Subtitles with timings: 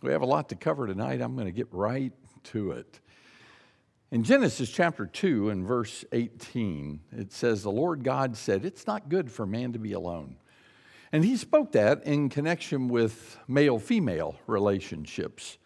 [0.00, 1.20] We have a lot to cover tonight.
[1.20, 2.12] I'm going to get right
[2.44, 3.00] to it.
[4.12, 9.08] In Genesis chapter 2 and verse 18, it says, The Lord God said, It's not
[9.08, 10.36] good for man to be alone.
[11.10, 15.58] And he spoke that in connection with male female relationships,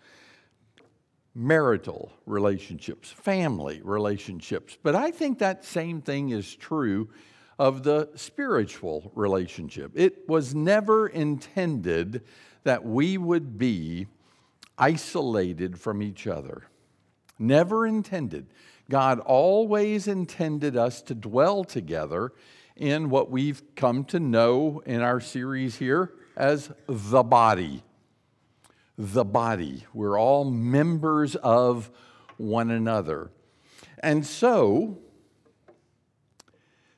[1.35, 4.79] marital relationships, family relationships.
[4.83, 7.11] But I think that same thing is true
[7.59, 9.93] of the spiritual relationship.
[9.95, 12.23] It was never intended
[12.65, 14.07] that we would be
[14.79, 16.65] isolated from each other.
[17.39, 18.47] Never intended.
[18.91, 22.33] God always intended us to dwell together
[22.77, 27.83] in what we've come to know in our series here as the body.
[28.99, 29.87] The body.
[29.93, 31.91] We're all members of
[32.37, 33.31] one another.
[33.99, 34.99] And so,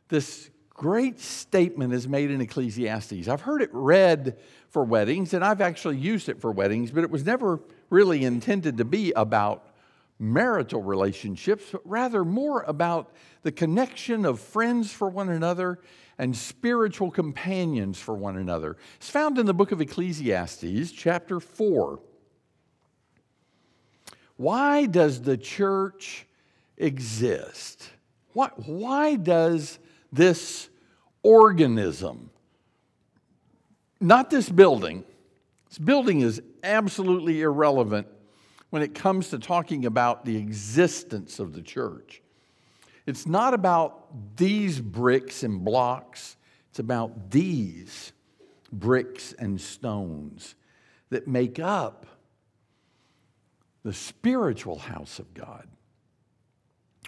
[0.09, 3.29] this great statement is made in Ecclesiastes.
[3.29, 7.10] I've heard it read for weddings, and I've actually used it for weddings, but it
[7.10, 9.74] was never really intended to be about
[10.18, 15.80] marital relationships, but rather more about the connection of friends for one another
[16.18, 18.76] and spiritual companions for one another.
[18.96, 22.01] It's found in the book of Ecclesiastes, chapter 4.
[24.37, 26.26] Why does the church
[26.76, 27.91] exist?
[28.32, 29.79] Why, why does
[30.13, 30.69] this
[31.23, 32.30] organism,
[34.01, 35.04] not this building,
[35.74, 38.06] this building is absolutely irrelevant
[38.70, 42.22] when it comes to talking about the existence of the church.
[43.06, 46.36] It's not about these bricks and blocks,
[46.70, 48.12] it's about these
[48.72, 50.54] bricks and stones
[51.10, 52.06] that make up
[53.82, 55.66] the spiritual house of God.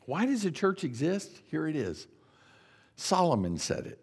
[0.07, 1.41] Why does the church exist?
[1.53, 2.09] Here it is.
[2.97, 4.01] Solomon said it.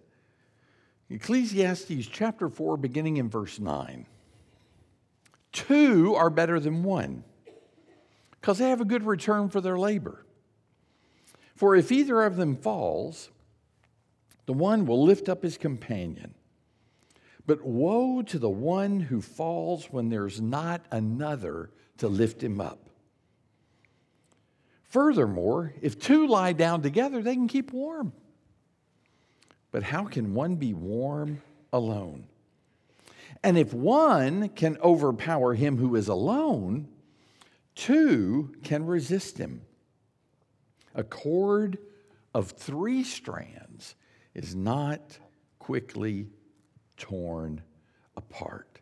[1.09, 4.05] Ecclesiastes chapter 4, beginning in verse 9.
[5.53, 7.23] Two are better than one
[8.31, 10.25] because they have a good return for their labor.
[11.55, 13.29] For if either of them falls,
[14.45, 16.33] the one will lift up his companion.
[17.45, 22.89] But woe to the one who falls when there's not another to lift him up.
[24.89, 28.13] Furthermore, if two lie down together, they can keep warm.
[29.71, 31.41] But how can one be warm
[31.71, 32.27] alone?
[33.43, 36.87] And if one can overpower him who is alone,
[37.75, 39.61] two can resist him.
[40.95, 41.77] A cord
[42.33, 43.95] of three strands
[44.33, 45.17] is not
[45.59, 46.27] quickly
[46.97, 47.61] torn
[48.15, 48.79] apart.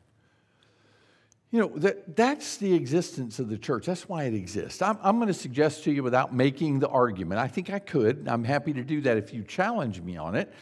[1.50, 3.86] You know, that, that's the existence of the church.
[3.86, 4.82] That's why it exists.
[4.82, 7.42] I'm, I'm going to suggest to you without making the argument.
[7.42, 8.28] I think I could.
[8.28, 10.54] I'm happy to do that if you challenge me on it.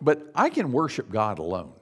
[0.00, 1.72] But I can worship God alone.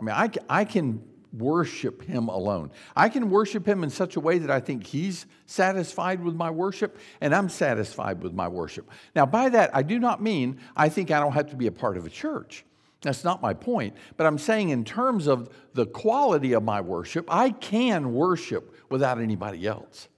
[0.00, 1.02] I mean, I, I can
[1.32, 2.70] worship Him alone.
[2.96, 6.50] I can worship Him in such a way that I think He's satisfied with my
[6.50, 8.90] worship and I'm satisfied with my worship.
[9.14, 11.72] Now, by that, I do not mean I think I don't have to be a
[11.72, 12.64] part of a church.
[13.02, 13.94] That's not my point.
[14.16, 19.20] But I'm saying, in terms of the quality of my worship, I can worship without
[19.20, 20.08] anybody else.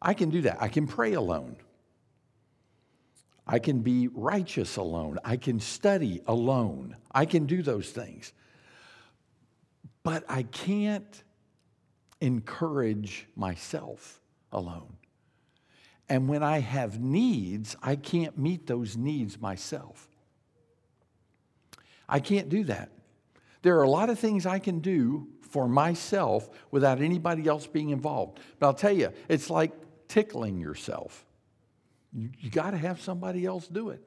[0.00, 0.58] I can do that.
[0.60, 1.56] I can pray alone.
[3.46, 5.18] I can be righteous alone.
[5.24, 6.96] I can study alone.
[7.12, 8.32] I can do those things.
[10.02, 11.22] But I can't
[12.20, 14.96] encourage myself alone.
[16.08, 20.08] And when I have needs, I can't meet those needs myself.
[22.08, 22.90] I can't do that.
[23.62, 27.90] There are a lot of things I can do for myself without anybody else being
[27.90, 28.40] involved.
[28.58, 29.72] But I'll tell you, it's like
[30.08, 31.24] tickling yourself.
[32.14, 34.00] You, you got to have somebody else do it.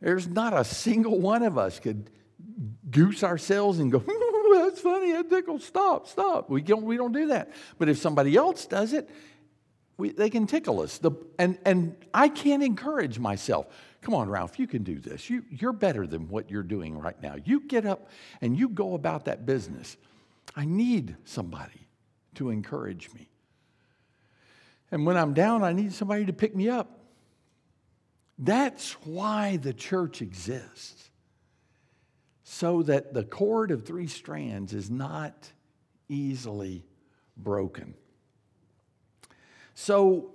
[0.00, 2.10] There's not a single one of us could
[2.90, 3.98] goose ourselves and go,
[4.52, 5.64] that's funny, that tickles.
[5.64, 6.48] Stop, stop.
[6.48, 7.52] We don't, we don't do that.
[7.78, 9.08] But if somebody else does it,
[9.98, 10.98] we, they can tickle us.
[10.98, 13.66] The, and, and I can't encourage myself.
[14.00, 15.28] Come on, Ralph, you can do this.
[15.28, 17.36] You, you're better than what you're doing right now.
[17.44, 18.08] You get up
[18.40, 19.98] and you go about that business.
[20.56, 21.86] I need somebody
[22.36, 23.29] to encourage me.
[24.90, 26.98] And when I'm down, I need somebody to pick me up.
[28.38, 31.10] That's why the church exists.
[32.42, 35.52] So that the cord of three strands is not
[36.08, 36.84] easily
[37.36, 37.94] broken.
[39.74, 40.34] So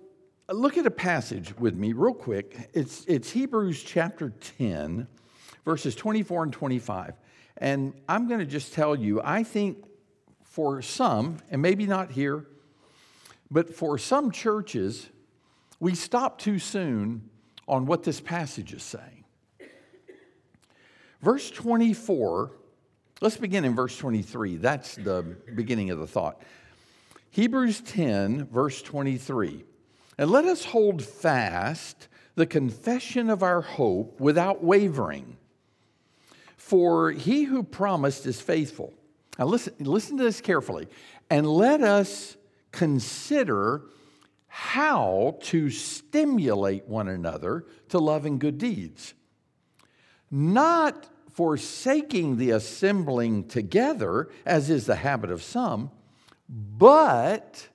[0.50, 2.70] look at a passage with me, real quick.
[2.74, 5.08] It's, it's Hebrews chapter 10,
[5.66, 7.14] verses 24 and 25.
[7.58, 9.84] And I'm going to just tell you, I think
[10.44, 12.48] for some, and maybe not here,
[13.52, 15.10] but for some churches,
[15.80, 17.30] we stop too soon
[17.68, 19.24] on what this passage is saying.
[21.22, 22.52] Verse 24
[23.22, 24.58] Let's begin in verse 23.
[24.58, 25.24] That's the
[25.56, 26.42] beginning of the thought.
[27.32, 29.64] Hebrews 10, verse 23.
[30.18, 35.38] And let us hold fast the confession of our hope without wavering.
[36.58, 38.94] For he who promised is faithful.
[39.40, 40.88] Now, listen, listen to this carefully.
[41.30, 42.36] And let us
[42.76, 43.82] consider
[44.48, 49.14] how to stimulate one another to love and good deeds.
[50.30, 55.92] Not forsaking the assembling together, as is the habit of some,
[56.48, 57.68] but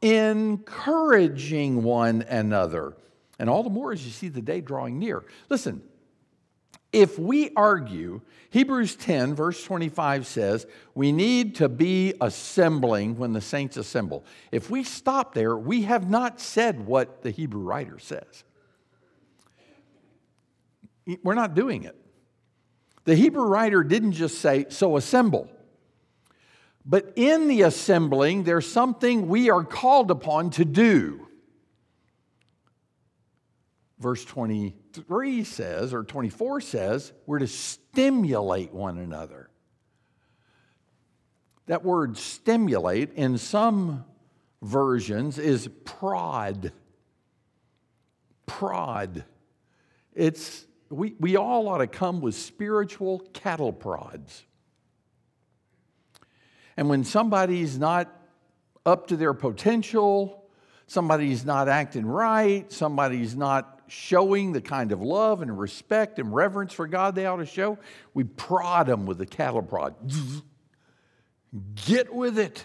[0.00, 2.96] encouraging one another.
[3.38, 5.24] And all the more as you see the day drawing near.
[5.48, 5.82] Listen,
[6.92, 13.40] if we argue, Hebrews 10, verse 25 says, we need to be assembling when the
[13.40, 14.24] saints assemble.
[14.52, 18.44] If we stop there, we have not said what the Hebrew writer says.
[21.22, 21.96] We're not doing it.
[23.04, 25.50] The Hebrew writer didn't just say, so assemble.
[26.84, 31.26] But in the assembling, there's something we are called upon to do.
[33.98, 34.24] Verse
[34.92, 39.50] 23 says, or 24 says, we're to stimulate one another.
[41.66, 44.04] That word stimulate in some
[44.62, 46.72] versions is prod.
[48.46, 49.24] Prod.
[50.14, 54.44] It's, we, we all ought to come with spiritual cattle prods.
[56.76, 58.14] And when somebody's not
[58.86, 60.44] up to their potential,
[60.86, 66.72] somebody's not acting right, somebody's not showing the kind of love and respect and reverence
[66.72, 67.78] for God they ought to show,
[68.14, 69.94] we prod them with the cattle prod.
[71.86, 72.64] Get with it.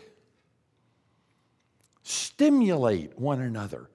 [2.03, 3.89] Stimulate one another.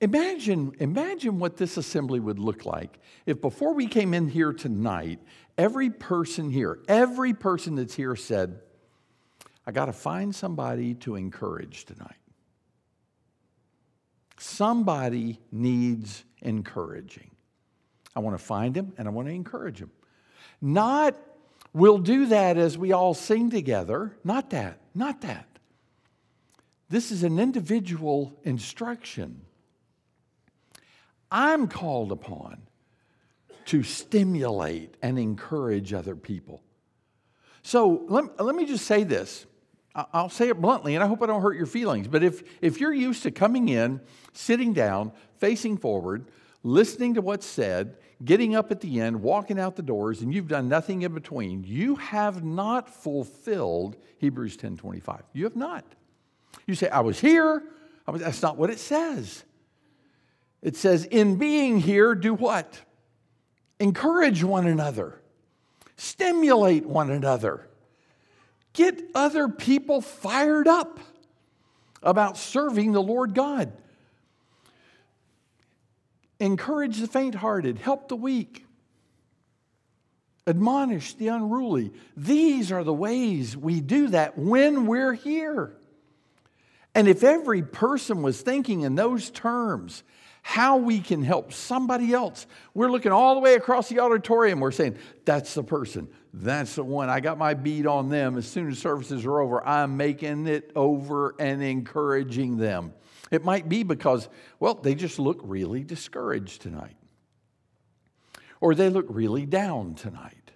[0.00, 5.20] Imagine, imagine what this assembly would look like if before we came in here tonight,
[5.56, 8.60] every person here, every person that's here said,
[9.66, 12.16] I got to find somebody to encourage tonight.
[14.38, 17.30] Somebody needs encouraging.
[18.14, 19.90] I want to find him and I want to encourage him.
[20.60, 21.16] Not,
[21.72, 24.16] we'll do that as we all sing together.
[24.24, 25.46] Not that, not that.
[26.88, 29.42] This is an individual instruction.
[31.30, 32.62] I'm called upon
[33.66, 36.62] to stimulate and encourage other people.
[37.62, 39.44] So let, let me just say this.
[40.12, 42.06] I'll say it bluntly, and I hope I don't hurt your feelings.
[42.06, 44.00] But if, if you're used to coming in,
[44.34, 46.26] sitting down, facing forward,
[46.62, 50.48] listening to what's said, getting up at the end, walking out the doors, and you've
[50.48, 55.22] done nothing in between, you have not fulfilled Hebrews 10 25.
[55.32, 55.84] You have not.
[56.66, 57.62] You say, I was here.
[58.06, 59.44] I was, that's not what it says.
[60.62, 62.80] It says, in being here, do what?
[63.78, 65.20] Encourage one another,
[65.96, 67.68] stimulate one another.
[68.76, 71.00] Get other people fired up
[72.02, 73.72] about serving the Lord God.
[76.38, 78.66] Encourage the faint hearted, help the weak,
[80.46, 81.90] admonish the unruly.
[82.18, 85.74] These are the ways we do that when we're here.
[86.94, 90.02] And if every person was thinking in those terms,
[90.48, 92.46] how we can help somebody else.
[92.72, 94.60] We're looking all the way across the auditorium.
[94.60, 96.06] We're saying, that's the person.
[96.32, 97.10] That's the one.
[97.10, 98.38] I got my beat on them.
[98.38, 102.94] As soon as services are over, I'm making it over and encouraging them.
[103.32, 104.28] It might be because,
[104.60, 106.96] well, they just look really discouraged tonight,
[108.60, 110.52] or they look really down tonight.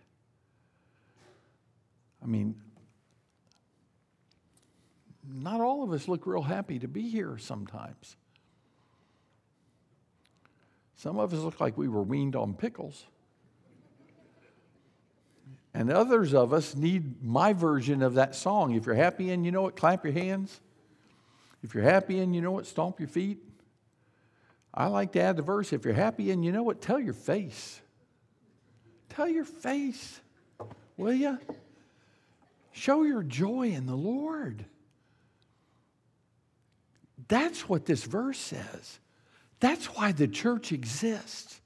[2.22, 2.54] I mean,
[5.28, 8.14] not all of us look real happy to be here sometimes.
[11.00, 13.06] Some of us look like we were weaned on pickles.
[15.72, 18.74] And others of us need my version of that song.
[18.74, 20.60] If you're happy and you know it, clap your hands.
[21.62, 23.38] If you're happy and you know it, stomp your feet.
[24.74, 27.14] I like to add the verse if you're happy and you know it, tell your
[27.14, 27.80] face.
[29.08, 30.20] Tell your face,
[30.98, 31.38] will you?
[32.72, 34.66] Show your joy in the Lord.
[37.26, 38.99] That's what this verse says.
[39.60, 41.60] That's why the church exists.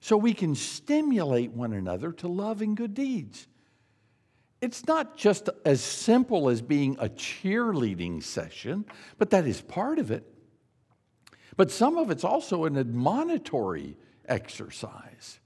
[0.00, 3.46] So we can stimulate one another to love and good deeds.
[4.60, 8.84] It's not just as simple as being a cheerleading session,
[9.16, 10.24] but that is part of it.
[11.56, 13.96] But some of it's also an admonitory
[14.26, 15.40] exercise.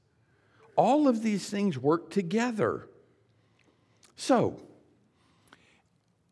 [0.77, 2.89] All of these things work together.
[4.17, 4.63] So,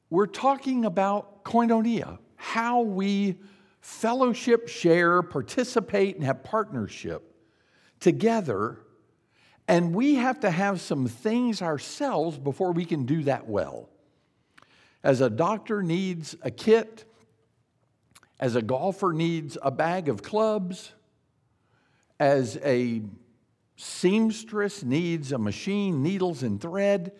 [0.08, 3.38] we're talking about koinonia, how we
[3.80, 7.34] fellowship, share, participate, and have partnership
[7.98, 8.78] together
[9.70, 13.88] And we have to have some things ourselves before we can do that well.
[15.04, 17.04] As a doctor needs a kit,
[18.40, 20.92] as a golfer needs a bag of clubs,
[22.18, 23.02] as a
[23.76, 27.12] seamstress needs a machine, needles, and thread,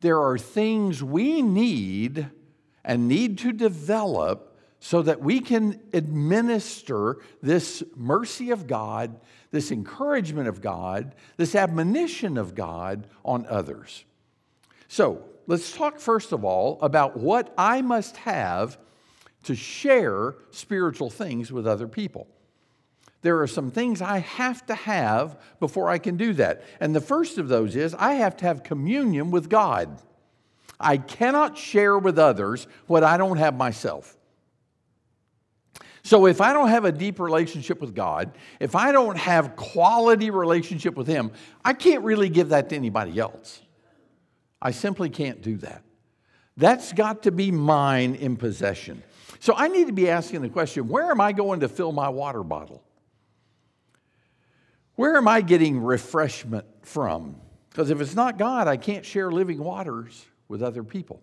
[0.00, 2.30] there are things we need
[2.82, 4.49] and need to develop
[4.80, 9.20] so that we can administer this mercy of God,
[9.50, 14.04] this encouragement of God, this admonition of God on others.
[14.88, 18.78] So, let's talk first of all about what I must have
[19.44, 22.26] to share spiritual things with other people.
[23.22, 26.62] There are some things I have to have before I can do that.
[26.80, 30.00] And the first of those is I have to have communion with God.
[30.78, 34.16] I cannot share with others what I don't have myself.
[36.02, 40.30] So if I don't have a deep relationship with God, if I don't have quality
[40.30, 41.30] relationship with him,
[41.64, 43.60] I can't really give that to anybody else.
[44.62, 45.82] I simply can't do that.
[46.56, 49.02] That's got to be mine in possession.
[49.38, 52.08] So I need to be asking the question, where am I going to fill my
[52.08, 52.82] water bottle?
[54.96, 57.36] Where am I getting refreshment from?
[57.70, 61.22] Because if it's not God, I can't share living waters with other people.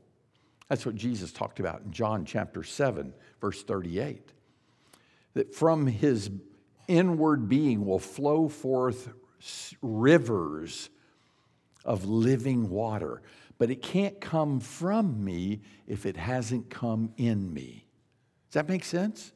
[0.69, 4.31] That's what Jesus talked about in John chapter 7, verse 38.
[5.37, 6.31] That from his
[6.87, 9.13] inward being will flow forth
[9.83, 10.89] rivers
[11.85, 13.21] of living water.
[13.59, 17.85] But it can't come from me if it hasn't come in me.
[18.49, 19.31] Does that make sense?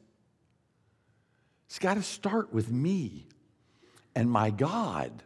[1.66, 3.28] It's got to start with me
[4.16, 5.22] and my God.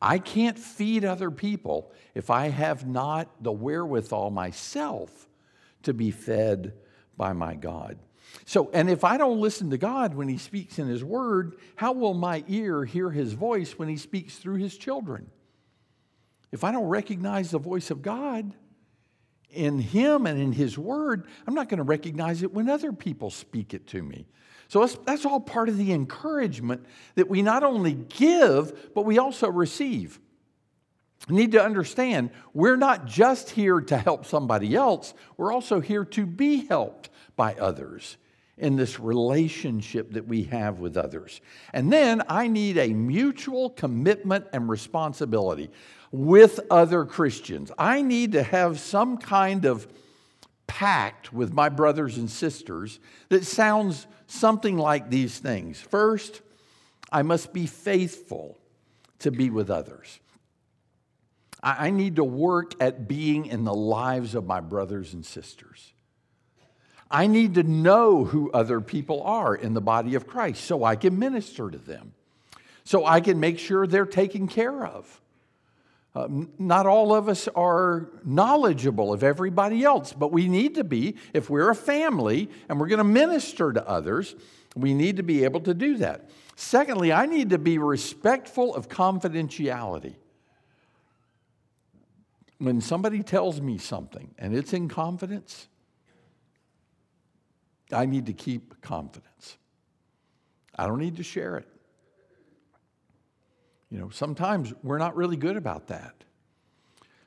[0.00, 5.28] I can't feed other people if I have not the wherewithal myself
[5.82, 6.74] to be fed
[7.16, 7.98] by my God.
[8.44, 11.92] So, and if I don't listen to God when He speaks in His Word, how
[11.92, 15.30] will my ear hear His voice when He speaks through His children?
[16.52, 18.54] If I don't recognize the voice of God
[19.50, 23.30] in Him and in His Word, I'm not going to recognize it when other people
[23.30, 24.26] speak it to me.
[24.68, 29.18] So that's, that's all part of the encouragement that we not only give, but we
[29.18, 30.20] also receive.
[31.28, 36.24] Need to understand we're not just here to help somebody else, we're also here to
[36.24, 38.16] be helped by others
[38.56, 41.40] in this relationship that we have with others.
[41.72, 45.70] And then I need a mutual commitment and responsibility
[46.10, 47.70] with other Christians.
[47.76, 49.86] I need to have some kind of
[50.66, 55.80] pact with my brothers and sisters that sounds something like these things.
[55.80, 56.40] First,
[57.12, 58.58] I must be faithful
[59.20, 60.20] to be with others.
[61.66, 65.92] I need to work at being in the lives of my brothers and sisters.
[67.10, 70.94] I need to know who other people are in the body of Christ so I
[70.94, 72.14] can minister to them,
[72.84, 75.20] so I can make sure they're taken care of.
[76.14, 81.16] Uh, not all of us are knowledgeable of everybody else, but we need to be.
[81.34, 84.36] If we're a family and we're going to minister to others,
[84.76, 86.30] we need to be able to do that.
[86.54, 90.14] Secondly, I need to be respectful of confidentiality.
[92.58, 95.68] When somebody tells me something and it's in confidence,
[97.92, 99.58] I need to keep confidence.
[100.74, 101.68] I don't need to share it.
[103.90, 106.14] You know, sometimes we're not really good about that.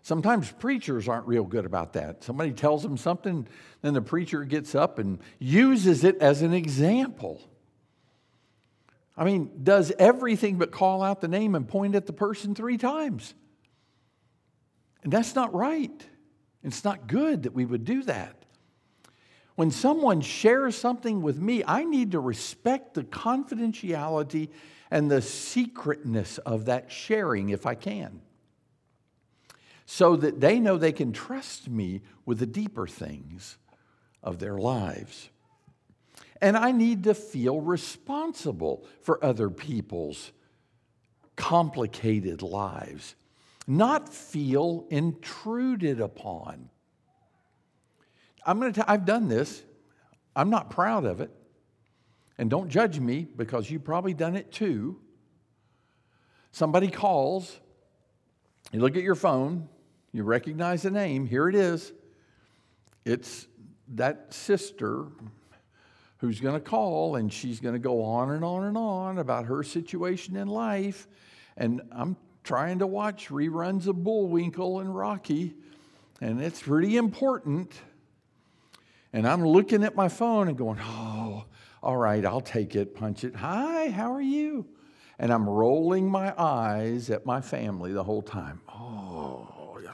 [0.01, 2.24] Sometimes preachers aren't real good about that.
[2.24, 3.48] Somebody tells them something,
[3.81, 7.41] then the preacher gets up and uses it as an example.
[9.15, 12.77] I mean, does everything but call out the name and point at the person three
[12.77, 13.33] times.
[15.03, 16.08] And that's not right.
[16.63, 18.36] It's not good that we would do that.
[19.56, 24.50] When someone shares something with me, I need to respect the confidentiality
[24.89, 28.22] and the secretness of that sharing if I can,
[29.86, 33.58] so that they know they can trust me with the deeper things
[34.24, 35.29] of their lives.
[36.41, 40.32] And I need to feel responsible for other people's
[41.36, 43.15] complicated lives,
[43.69, 46.69] not feel intruded upon.
[48.43, 49.61] I'm going to I've done this.
[50.35, 51.29] I'm not proud of it.
[52.39, 54.99] And don't judge me because you've probably done it too.
[56.51, 57.59] Somebody calls,
[58.71, 59.69] you look at your phone,
[60.13, 61.93] you recognize the name, here it is.
[63.05, 63.47] It's
[63.89, 65.05] that sister
[66.17, 69.45] who's going to call and she's going to go on and on and on about
[69.45, 71.07] her situation in life.
[71.55, 75.55] And I'm trying to watch reruns of Bullwinkle and Rocky,
[76.22, 77.74] and it's pretty important.
[79.12, 81.46] And I'm looking at my phone and going, oh,
[81.81, 83.36] all right, I'll take it, punch it.
[83.36, 84.67] Hi, how are you?
[85.19, 88.62] and I'm rolling my eyes at my family the whole time.
[88.69, 89.93] Oh, yeah.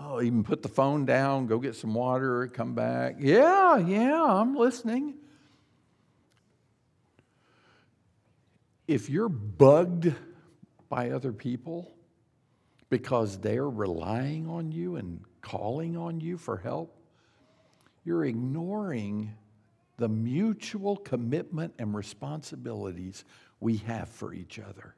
[0.00, 3.16] Oh, even put the phone down, go get some water, come back.
[3.18, 5.14] Yeah, yeah, I'm listening.
[8.86, 10.14] If you're bugged
[10.88, 11.94] by other people
[12.90, 16.96] because they're relying on you and calling on you for help,
[18.04, 19.32] you're ignoring
[19.96, 23.24] the mutual commitment and responsibilities
[23.60, 24.94] we have for each other.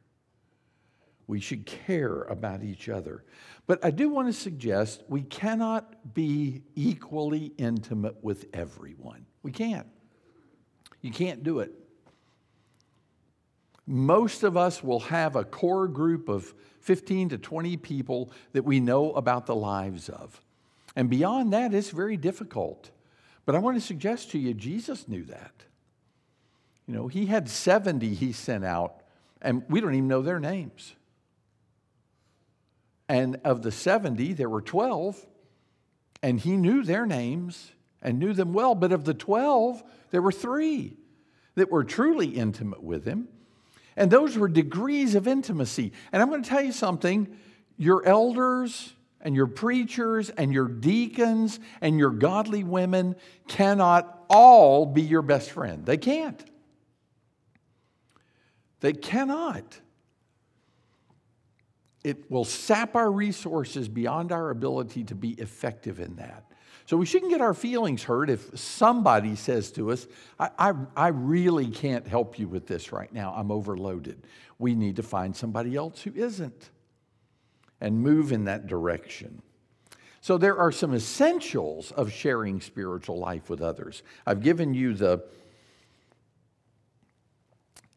[1.27, 3.25] We should care about each other.
[3.67, 9.27] But I do want to suggest we cannot be equally intimate with everyone.
[9.43, 9.87] We can't.
[11.03, 11.73] You can't do it.
[13.91, 18.81] Most of us will have a core group of 15 to 20 people that we
[18.81, 20.43] know about the lives of.
[20.95, 22.91] And beyond that, it's very difficult.
[23.47, 25.53] But I want to suggest to you, Jesus knew that.
[26.87, 29.01] You know, he had 70 he sent out,
[29.41, 30.95] and we don't even know their names.
[33.09, 35.25] And of the 70, there were 12,
[36.23, 38.75] and he knew their names and knew them well.
[38.75, 40.99] But of the 12, there were three
[41.55, 43.29] that were truly intimate with him.
[43.99, 45.93] And those were degrees of intimacy.
[46.13, 47.37] And I'm going to tell you something
[47.77, 55.03] your elders, and your preachers and your deacons and your godly women cannot all be
[55.03, 55.85] your best friend.
[55.85, 56.43] They can't.
[58.81, 59.81] They cannot.
[62.05, 66.48] It will sap our resources beyond our ability to be effective in that.
[66.89, 70.07] So we shouldn't get our feelings hurt if somebody says to us,
[70.41, 73.35] I, I, I, really can't help you with this right now.
[73.37, 74.27] I'm overloaded.
[74.59, 76.71] We need to find somebody else who isn't
[77.83, 79.43] and move in that direction.
[80.23, 84.03] So, there are some essentials of sharing spiritual life with others.
[84.27, 85.23] I've given you the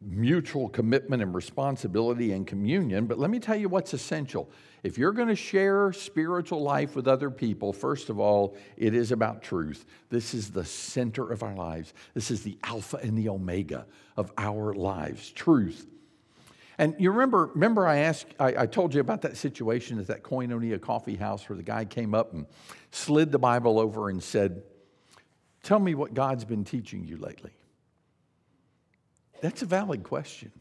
[0.02, 4.50] mutual commitment and responsibility and communion, but let me tell you what's essential.
[4.84, 9.12] If you're going to share spiritual life with other people, first of all, it is
[9.12, 9.86] about truth.
[10.10, 11.94] This is the center of our lives.
[12.16, 13.86] This is the alpha and the omega
[14.18, 15.86] of our lives truth.
[16.80, 20.24] And you remember, remember I asked, I, I, told you about that situation at that
[20.24, 22.48] Koinonia coffee house where the guy came up and
[22.90, 24.64] slid the Bible over and said,
[25.62, 27.52] Tell me what God's been teaching you lately.
[29.42, 30.52] That's a valid question.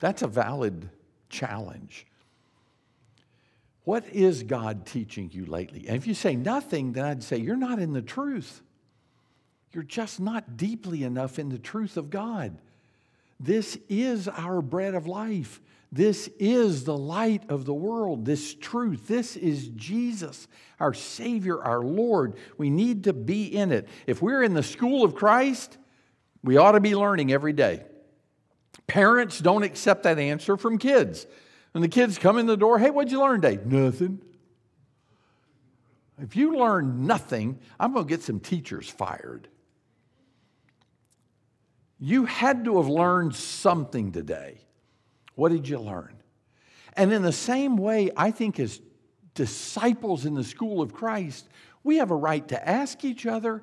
[0.00, 0.90] That's a valid
[1.28, 2.06] challenge.
[3.84, 5.86] What is God teaching you lately?
[5.86, 8.62] And if you say nothing, then I'd say you're not in the truth.
[9.72, 12.58] You're just not deeply enough in the truth of God.
[13.38, 15.60] This is our bread of life.
[15.92, 19.06] This is the light of the world, this truth.
[19.06, 20.48] This is Jesus,
[20.80, 22.34] our Savior, our Lord.
[22.58, 23.86] We need to be in it.
[24.06, 25.78] If we're in the school of Christ,
[26.42, 27.82] we ought to be learning every day.
[28.86, 31.26] Parents don't accept that answer from kids.
[31.72, 33.60] When the kids come in the door, hey, what'd you learn today?
[33.64, 34.20] Nothing.
[36.18, 39.48] If you learn nothing, I'm going to get some teachers fired.
[41.98, 44.58] You had to have learned something today.
[45.34, 46.14] What did you learn?
[46.94, 48.80] And in the same way, I think as
[49.34, 51.48] disciples in the school of Christ,
[51.84, 53.62] we have a right to ask each other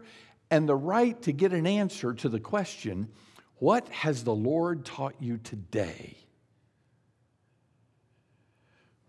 [0.54, 3.10] and the right to get an answer to the question
[3.56, 6.16] what has the Lord taught you today?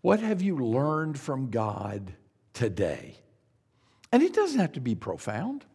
[0.01, 2.15] What have you learned from God
[2.53, 3.17] today?
[4.11, 5.65] And it doesn't have to be profound.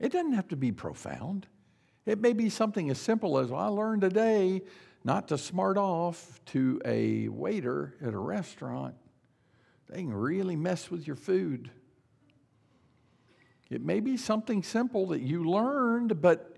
[0.00, 1.46] It doesn't have to be profound.
[2.06, 4.62] It may be something as simple as well, I learned today
[5.04, 8.94] not to smart off to a waiter at a restaurant.
[9.90, 11.70] They can really mess with your food.
[13.74, 16.56] It may be something simple that you learned, but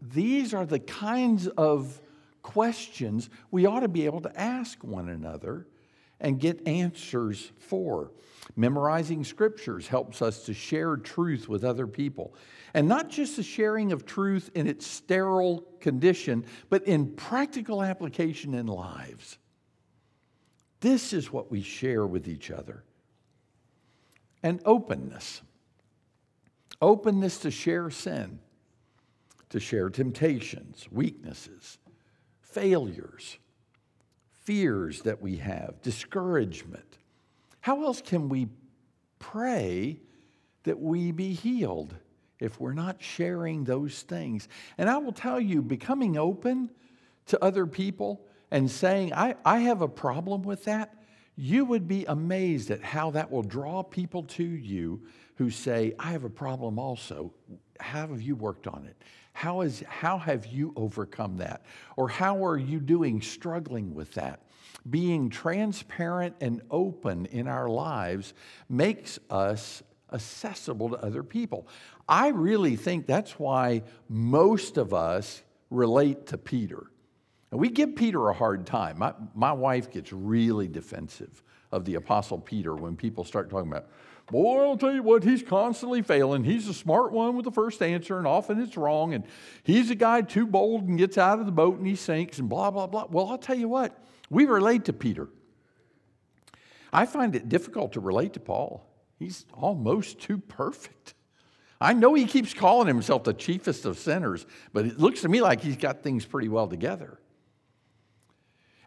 [0.00, 2.00] these are the kinds of
[2.42, 5.66] questions we ought to be able to ask one another
[6.20, 8.12] and get answers for.
[8.56, 12.34] Memorizing scriptures helps us to share truth with other people.
[12.74, 18.54] And not just the sharing of truth in its sterile condition, but in practical application
[18.54, 19.38] in lives.
[20.80, 22.84] This is what we share with each other.
[24.42, 25.40] And openness.
[26.84, 28.40] Openness to share sin,
[29.48, 31.78] to share temptations, weaknesses,
[32.42, 33.38] failures,
[34.42, 36.98] fears that we have, discouragement.
[37.60, 38.48] How else can we
[39.18, 39.98] pray
[40.64, 41.94] that we be healed?
[42.40, 44.48] if we're not sharing those things.
[44.76, 46.68] And I will tell you, becoming open
[47.26, 50.94] to other people and saying, I, I have a problem with that,
[51.36, 55.02] you would be amazed at how that will draw people to you
[55.36, 57.32] who say, I have a problem also.
[57.80, 58.96] How have you worked on it?
[59.32, 61.64] How, is, how have you overcome that?
[61.96, 64.42] Or how are you doing struggling with that?
[64.88, 68.32] Being transparent and open in our lives
[68.68, 71.66] makes us accessible to other people.
[72.08, 76.84] I really think that's why most of us relate to Peter.
[77.50, 78.98] And we give Peter a hard time.
[78.98, 81.42] My, my wife gets really defensive
[81.72, 83.86] of the Apostle Peter when people start talking about,
[84.30, 86.44] boy, I'll tell you what, he's constantly failing.
[86.44, 89.14] He's the smart one with the first answer, and often it's wrong.
[89.14, 89.24] And
[89.62, 92.48] he's a guy too bold and gets out of the boat and he sinks, and
[92.48, 93.06] blah, blah, blah.
[93.10, 93.98] Well, I'll tell you what,
[94.30, 95.28] we relate to Peter.
[96.92, 98.86] I find it difficult to relate to Paul.
[99.18, 101.14] He's almost too perfect.
[101.80, 105.40] I know he keeps calling himself the chiefest of sinners, but it looks to me
[105.42, 107.18] like he's got things pretty well together.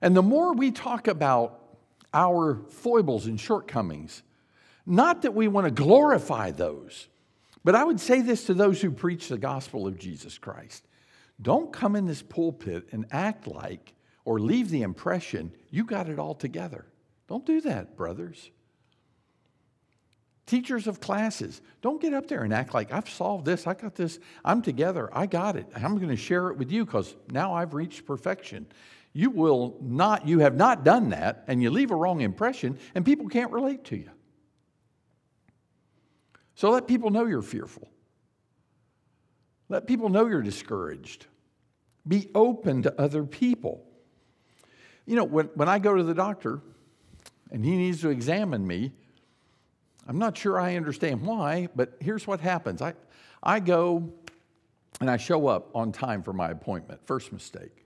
[0.01, 1.77] And the more we talk about
[2.13, 4.23] our foibles and shortcomings,
[4.87, 7.07] not that we want to glorify those,
[7.63, 10.87] but I would say this to those who preach the gospel of Jesus Christ.
[11.41, 13.93] Don't come in this pulpit and act like
[14.25, 16.85] or leave the impression you got it all together.
[17.27, 18.49] Don't do that, brothers.
[20.45, 23.95] Teachers of classes, don't get up there and act like I've solved this, I got
[23.95, 25.67] this, I'm together, I got it.
[25.75, 28.65] I'm going to share it with you because now I've reached perfection.
[29.11, 33.03] You will not, you have not done that, and you leave a wrong impression, and
[33.03, 34.09] people can't relate to you.
[36.57, 37.87] So let people know you're fearful.
[39.69, 41.27] Let people know you're discouraged.
[42.07, 43.85] Be open to other people.
[45.05, 46.61] You know, when, when I go to the doctor
[47.51, 48.91] and he needs to examine me,
[50.07, 52.95] I'm not sure I understand why, but here's what happens I,
[53.43, 54.11] I go
[54.99, 57.05] and I show up on time for my appointment.
[57.05, 57.85] First mistake.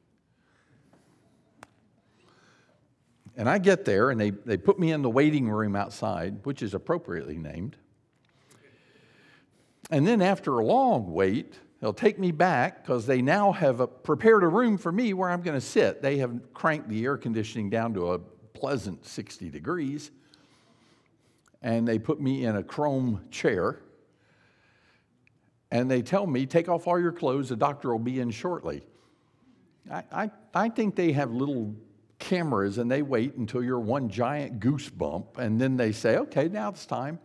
[3.35, 6.63] And I get there and they, they put me in the waiting room outside, which
[6.63, 7.75] is appropriately named.
[9.91, 13.87] And then after a long wait, they'll take me back because they now have a,
[13.87, 16.01] prepared a room for me where I'm going to sit.
[16.01, 18.19] They have cranked the air conditioning down to a
[18.53, 20.11] pleasant 60 degrees
[21.61, 23.79] and they put me in a chrome chair.
[25.69, 28.83] And they tell me, take off all your clothes, the doctor will be in shortly.
[29.89, 31.73] I, I, I think they have little
[32.19, 36.69] cameras and they wait until you're one giant goosebump, and then they say, okay, now
[36.69, 37.19] it's time.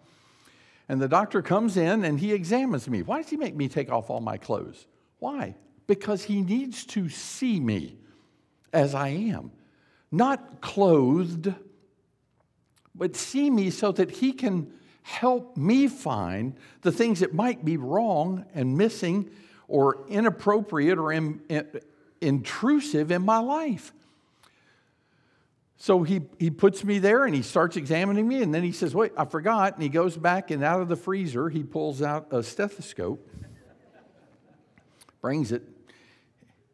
[0.88, 3.02] And the doctor comes in and he examines me.
[3.02, 4.86] Why does he make me take off all my clothes?
[5.18, 5.56] Why?
[5.86, 7.96] Because he needs to see me
[8.72, 9.50] as I am,
[10.10, 11.54] not clothed
[12.98, 14.72] but see me so that he can
[15.02, 19.30] help me find the things that might be wrong and missing
[19.68, 21.66] or inappropriate or in, in,
[22.20, 23.92] intrusive in my life.
[25.78, 28.94] So he, he puts me there and he starts examining me, and then he says,
[28.94, 29.74] Wait, I forgot.
[29.74, 33.28] And he goes back and out of the freezer, he pulls out a stethoscope,
[35.20, 35.62] brings it,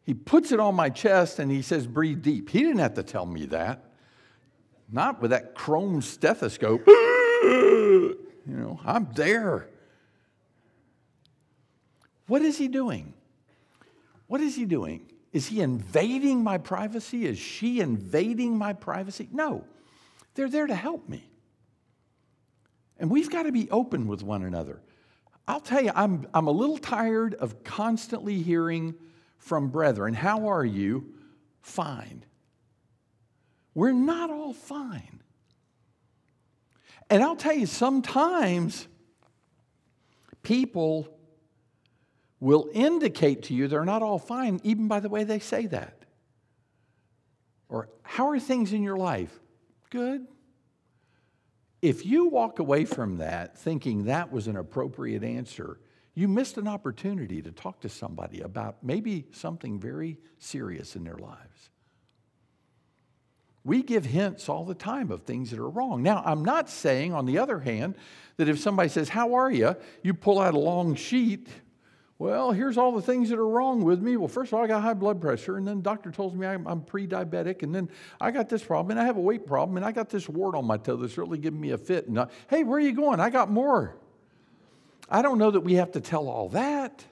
[0.05, 2.49] he puts it on my chest, and he says, Breathe deep.
[2.49, 3.83] He didn't have to tell me that.
[4.91, 6.85] Not with that chrome stethoscope.
[6.87, 9.69] you know, I'm there.
[12.27, 13.13] What is he doing?
[14.27, 15.12] What is he doing?
[15.33, 17.25] Is he invading my privacy?
[17.25, 19.27] Is she invading my privacy?
[19.31, 19.65] No.
[20.35, 21.27] They're there to help me.
[22.97, 24.81] And we've got to be open with one another.
[25.47, 28.93] I'll tell you, I'm, I'm a little tired of constantly hearing
[29.39, 31.13] from brethren, How are you?
[31.61, 32.23] Fine.
[33.73, 35.21] We're not all fine.
[37.09, 38.87] And I'll tell you, sometimes
[40.43, 41.07] people
[42.43, 46.03] will indicate to you they're not all fine, even by the way they say that.
[47.69, 49.39] Or, how are things in your life?
[49.89, 50.27] Good.
[51.81, 55.79] If you walk away from that thinking that was an appropriate answer,
[56.15, 61.17] you missed an opportunity to talk to somebody about maybe something very serious in their
[61.17, 61.69] lives.
[63.63, 66.03] We give hints all the time of things that are wrong.
[66.03, 67.95] Now, I'm not saying, on the other hand,
[68.35, 69.77] that if somebody says, How are you?
[70.01, 71.47] you pull out a long sheet.
[72.19, 74.17] Well, here's all the things that are wrong with me.
[74.17, 76.45] Well, first of all, I got high blood pressure, and then the doctor tells me
[76.45, 77.89] I'm, I'm pre diabetic, and then
[78.21, 80.55] I got this problem, and I have a weight problem, and I got this wart
[80.55, 82.07] on my toe that's really giving me a fit.
[82.07, 83.19] And I, hey, where are you going?
[83.19, 83.95] I got more.
[85.09, 87.03] I don't know that we have to tell all that.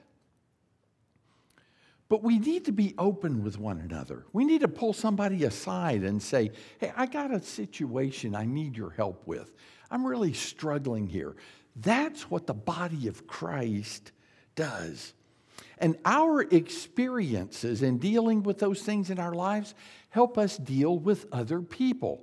[2.08, 4.26] But we need to be open with one another.
[4.34, 8.76] We need to pull somebody aside and say, hey, I got a situation I need
[8.76, 9.54] your help with.
[9.90, 11.34] I'm really struggling here.
[11.76, 14.12] That's what the body of Christ
[14.54, 15.12] does.
[15.78, 19.74] And our experiences in dealing with those things in our lives
[20.10, 22.22] help us deal with other people.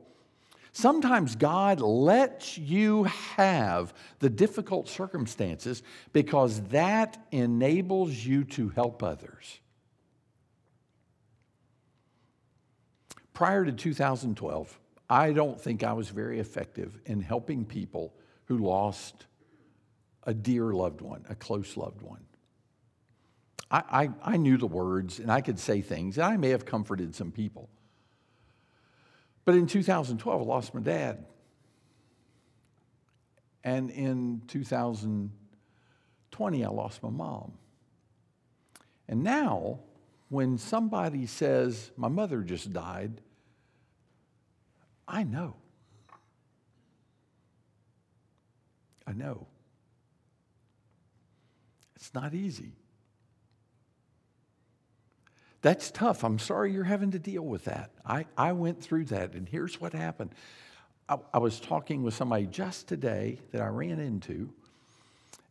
[0.71, 3.03] Sometimes God lets you
[3.35, 9.59] have the difficult circumstances because that enables you to help others.
[13.33, 18.13] Prior to 2012, I don't think I was very effective in helping people
[18.45, 19.25] who lost
[20.23, 22.23] a dear loved one, a close loved one.
[23.71, 26.65] I, I, I, knew the words and I could say things, and I may have
[26.65, 27.69] comforted some people.
[29.45, 31.25] But in 2012, I lost my dad.
[33.63, 37.53] And in 2020, I lost my mom.
[39.07, 39.79] And now,
[40.29, 43.21] when somebody says, My mother just died,
[45.07, 45.55] I know.
[49.07, 49.47] I know.
[51.99, 52.71] It's not easy.
[55.61, 56.23] That's tough.
[56.23, 57.91] I'm sorry you're having to deal with that.
[58.05, 60.33] I, I went through that, and here's what happened.
[61.09, 64.49] I, I was talking with somebody just today that I ran into,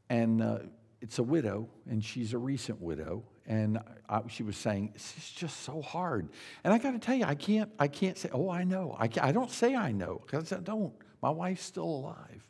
[0.08, 0.58] and uh,
[1.02, 5.61] it's a widow, and she's a recent widow, and I, she was saying it's just
[5.61, 6.30] so hard.
[6.64, 8.96] And I got to tell you, I can't, I can't say, oh, I know.
[8.98, 10.94] I, I don't say I know because I don't.
[11.20, 12.48] My wife's still alive.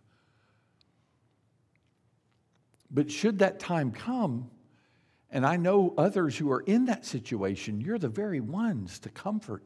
[2.90, 4.50] But should that time come,
[5.30, 9.62] and I know others who are in that situation, you're the very ones to comfort,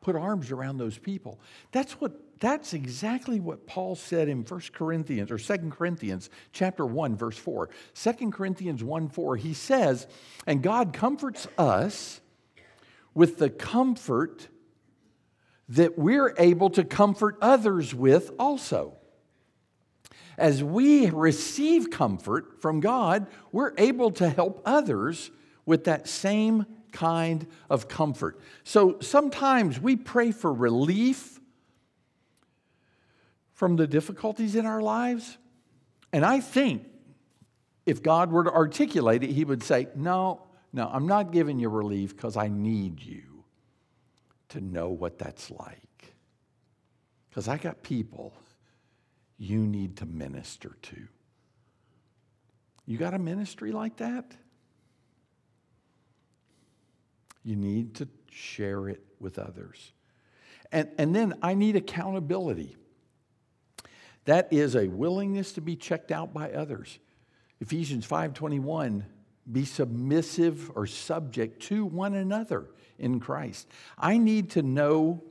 [0.00, 1.40] put arms around those people.
[1.70, 7.16] That's what that's exactly what Paul said in 1 Corinthians or 2 Corinthians chapter 1
[7.16, 7.70] verse 4.
[7.94, 10.08] 2 Corinthians 1 4 he says,
[10.46, 12.20] "And God comforts us
[13.14, 14.48] with the comfort
[15.68, 18.96] that we're able to comfort others with also."
[20.38, 25.30] As we receive comfort from God, we're able to help others
[25.66, 28.38] with that same kind of comfort.
[28.64, 31.40] So sometimes we pray for relief
[33.54, 35.38] from the difficulties in our lives.
[36.12, 36.84] And I think
[37.86, 40.42] if God were to articulate it, He would say, No,
[40.72, 43.44] no, I'm not giving you relief because I need you
[44.50, 46.14] to know what that's like.
[47.28, 48.34] Because I got people
[49.42, 51.08] you need to minister to.
[52.86, 54.30] You got a ministry like that?
[57.42, 59.90] You need to share it with others.
[60.70, 62.76] And, and then I need accountability.
[64.26, 67.00] That is a willingness to be checked out by others.
[67.60, 69.04] Ephesians 5:21
[69.50, 73.66] be submissive or subject to one another in Christ.
[73.98, 75.24] I need to know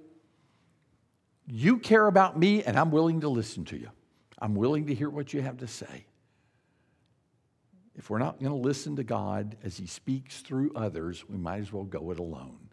[1.48, 3.88] you care about me and I'm willing to listen to you.
[4.42, 6.06] I'm willing to hear what you have to say.
[7.96, 11.60] If we're not going to listen to God as He speaks through others, we might
[11.60, 12.70] as well go it alone.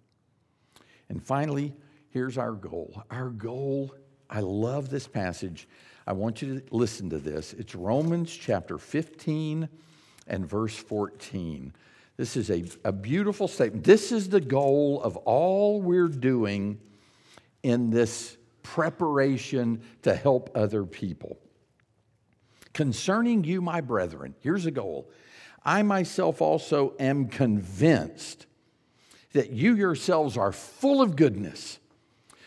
[1.11, 1.75] And finally,
[2.11, 3.03] here's our goal.
[3.11, 3.95] Our goal,
[4.31, 5.69] I love this passage.
[6.07, 7.53] I want you to listen to this.
[7.53, 9.69] It's Romans chapter 15
[10.27, 11.75] and verse 14.
[12.17, 13.85] This is a, a beautiful statement.
[13.85, 16.81] This is the goal of all we're doing
[17.63, 21.39] in this preparation to help other people.
[22.79, 25.11] Concerning you, my brethren, here's a goal.
[25.65, 28.47] I myself also am convinced
[29.33, 31.81] that you yourselves are full of goodness,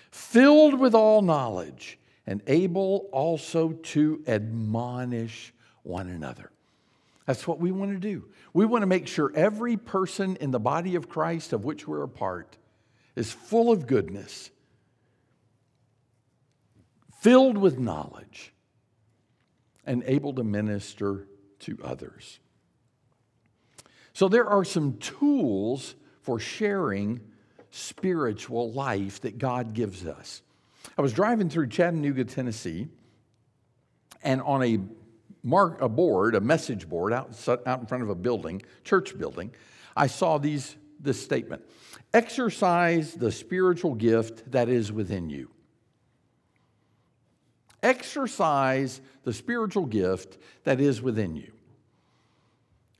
[0.09, 6.49] filled with all knowledge, and able also to admonish one another.
[7.25, 8.23] That's what we want to do.
[8.53, 12.03] We want to make sure every person in the body of Christ of which we're
[12.03, 12.55] a part
[13.17, 14.49] is full of goodness,
[17.19, 18.50] filled with knowledge,
[19.85, 21.27] and able to minister
[21.59, 22.39] to others.
[24.13, 27.21] So, there are some tools for sharing
[27.71, 30.41] spiritual life that God gives us.
[30.97, 32.87] I was driving through Chattanooga, Tennessee,
[34.23, 34.79] and on a
[35.43, 39.51] mark a board, a message board out, out in front of a building, church building,
[39.95, 41.63] I saw these this statement.
[42.13, 45.49] Exercise the spiritual gift that is within you.
[47.83, 51.51] Exercise the spiritual gift that is within you.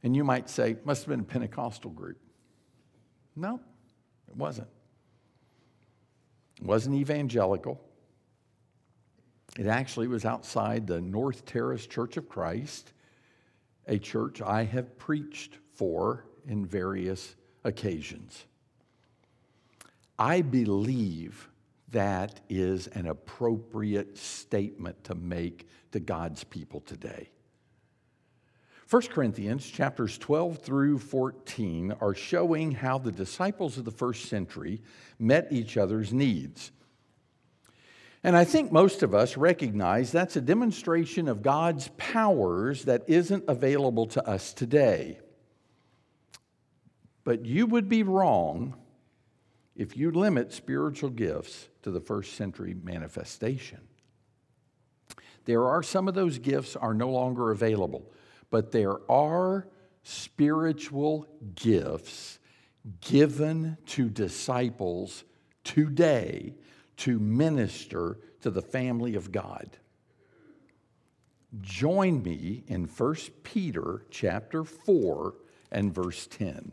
[0.04, 2.17] And you might say, must have been a Pentecostal group.
[3.36, 3.60] No,
[4.28, 4.67] it wasn't.
[6.60, 7.80] It wasn't evangelical.
[9.60, 12.94] It actually was outside the North Terrace Church of Christ,
[13.88, 18.46] a church I have preached for in various occasions.
[20.17, 21.50] I believe
[21.92, 27.30] that is an appropriate statement to make to God's people today.
[28.90, 34.82] 1 Corinthians chapters 12 through 14 are showing how the disciples of the first century
[35.18, 36.72] met each other's needs.
[38.24, 43.46] And I think most of us recognize that's a demonstration of God's powers that isn't
[43.48, 45.20] available to us today.
[47.24, 48.76] But you would be wrong
[49.76, 53.80] if you limit spiritual gifts to the first century manifestation.
[55.46, 58.12] There are some of those gifts are no longer available,
[58.50, 59.67] but there are
[60.04, 62.39] spiritual gifts
[63.02, 65.24] given to disciples
[65.63, 66.54] today
[66.98, 69.78] to minister to the family of God.
[71.62, 75.34] Join me in 1 Peter chapter 4
[75.72, 76.72] and verse 10.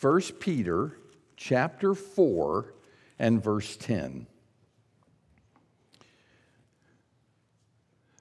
[0.00, 0.98] 1 Peter
[1.36, 2.74] chapter 4
[3.18, 4.26] and verse 10.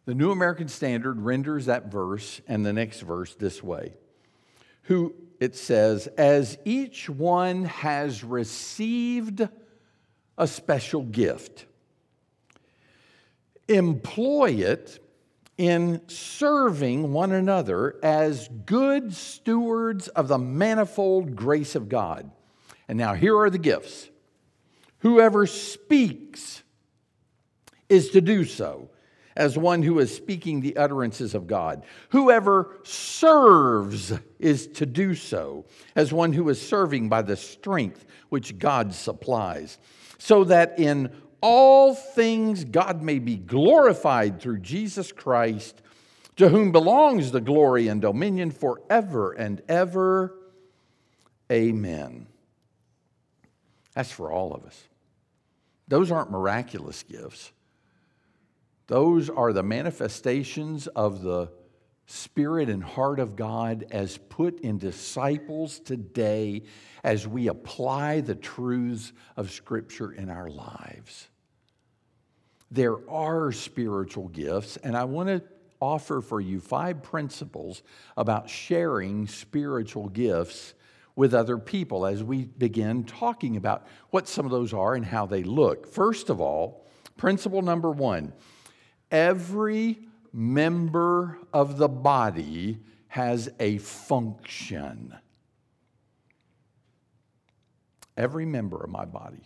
[0.06, 3.94] The New American Standard renders that verse and the next verse this way.
[4.84, 9.48] Who it says, as each one has received
[10.38, 11.66] a special gift.
[13.68, 15.00] Employ it
[15.58, 22.30] in serving one another as good stewards of the manifold grace of God.
[22.88, 24.11] And now here are the gifts.
[25.02, 26.64] Whoever speaks
[27.90, 28.90] is to do so
[29.36, 31.84] as one who is speaking the utterances of God.
[32.10, 38.58] Whoever serves is to do so as one who is serving by the strength which
[38.58, 39.78] God supplies
[40.18, 41.12] so that in
[41.42, 45.82] all things God may be glorified through Jesus Christ,
[46.36, 50.36] to whom belongs the glory and dominion forever and ever.
[51.52, 52.28] Amen.
[53.96, 54.88] That's for all of us.
[55.92, 57.52] Those aren't miraculous gifts.
[58.88, 61.52] Those are the manifestations of the
[62.06, 66.64] Spirit and heart of God as put in disciples today
[67.04, 71.28] as we apply the truths of Scripture in our lives.
[72.72, 75.44] There are spiritual gifts, and I want to
[75.82, 77.84] offer for you five principles
[78.16, 80.74] about sharing spiritual gifts
[81.22, 85.24] with other people as we begin talking about what some of those are and how
[85.24, 85.86] they look.
[85.86, 88.34] First of all, principle number one
[89.12, 90.00] every
[90.34, 95.16] member of the body has a function.
[98.18, 99.44] Every member of my body,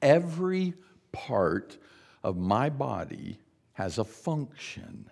[0.00, 0.74] every
[1.10, 1.76] part
[2.22, 3.40] of my body
[3.72, 5.10] has a function.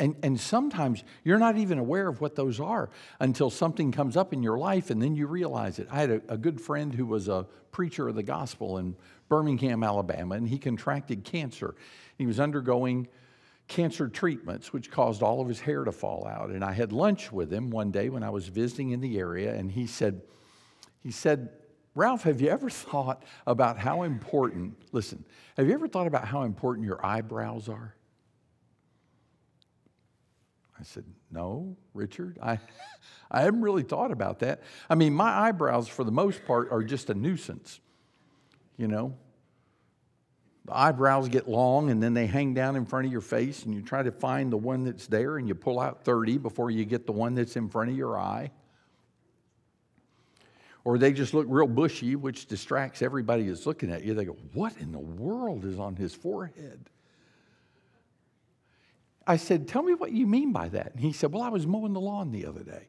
[0.00, 4.32] And, and sometimes you're not even aware of what those are until something comes up
[4.32, 5.86] in your life and then you realize it.
[5.90, 8.96] I had a, a good friend who was a preacher of the gospel in
[9.28, 11.76] Birmingham, Alabama, and he contracted cancer.
[12.16, 13.06] He was undergoing
[13.68, 16.50] cancer treatments, which caused all of his hair to fall out.
[16.50, 19.54] And I had lunch with him one day when I was visiting in the area,
[19.54, 20.22] and he said,
[21.02, 21.50] he said,
[21.94, 25.24] Ralph, have you ever thought about how important, listen,
[25.56, 27.94] have you ever thought about how important your eyebrows are?
[30.78, 32.58] I said, No, Richard, I,
[33.30, 34.62] I haven't really thought about that.
[34.88, 37.80] I mean, my eyebrows, for the most part, are just a nuisance,
[38.76, 39.14] you know?
[40.66, 43.74] The eyebrows get long and then they hang down in front of your face, and
[43.74, 46.84] you try to find the one that's there, and you pull out 30 before you
[46.84, 48.50] get the one that's in front of your eye.
[50.84, 54.14] Or they just look real bushy, which distracts everybody that's looking at you.
[54.14, 56.88] They go, What in the world is on his forehead?
[59.28, 60.92] I said, Tell me what you mean by that.
[60.92, 62.88] And he said, Well, I was mowing the lawn the other day.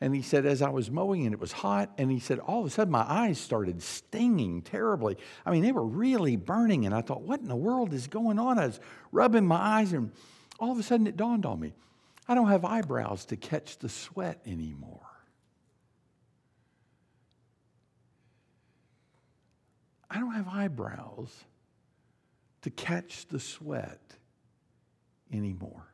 [0.00, 2.60] And he said, As I was mowing and it was hot, and he said, All
[2.60, 5.16] of a sudden my eyes started stinging terribly.
[5.46, 6.84] I mean, they were really burning.
[6.84, 8.58] And I thought, What in the world is going on?
[8.58, 8.80] I was
[9.12, 10.12] rubbing my eyes, and
[10.60, 11.72] all of a sudden it dawned on me
[12.28, 15.00] I don't have eyebrows to catch the sweat anymore.
[20.10, 21.32] I don't have eyebrows
[22.62, 24.17] to catch the sweat
[25.32, 25.86] anymore.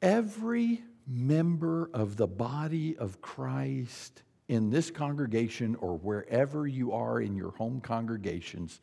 [0.00, 7.36] Every member of the body of Christ in this congregation or wherever you are in
[7.36, 8.80] your home congregations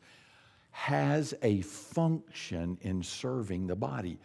[0.70, 4.18] has a function in serving the body.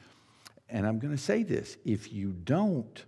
[0.69, 3.03] And I'm going to say this if you don't,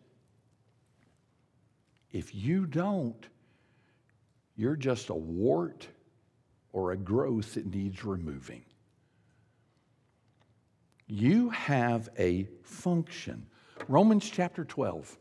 [2.11, 3.28] if you don't,
[4.55, 5.88] you're just a wart
[6.73, 8.63] or a growth that needs removing.
[11.08, 13.45] You have a function.
[13.88, 15.18] Romans chapter 12.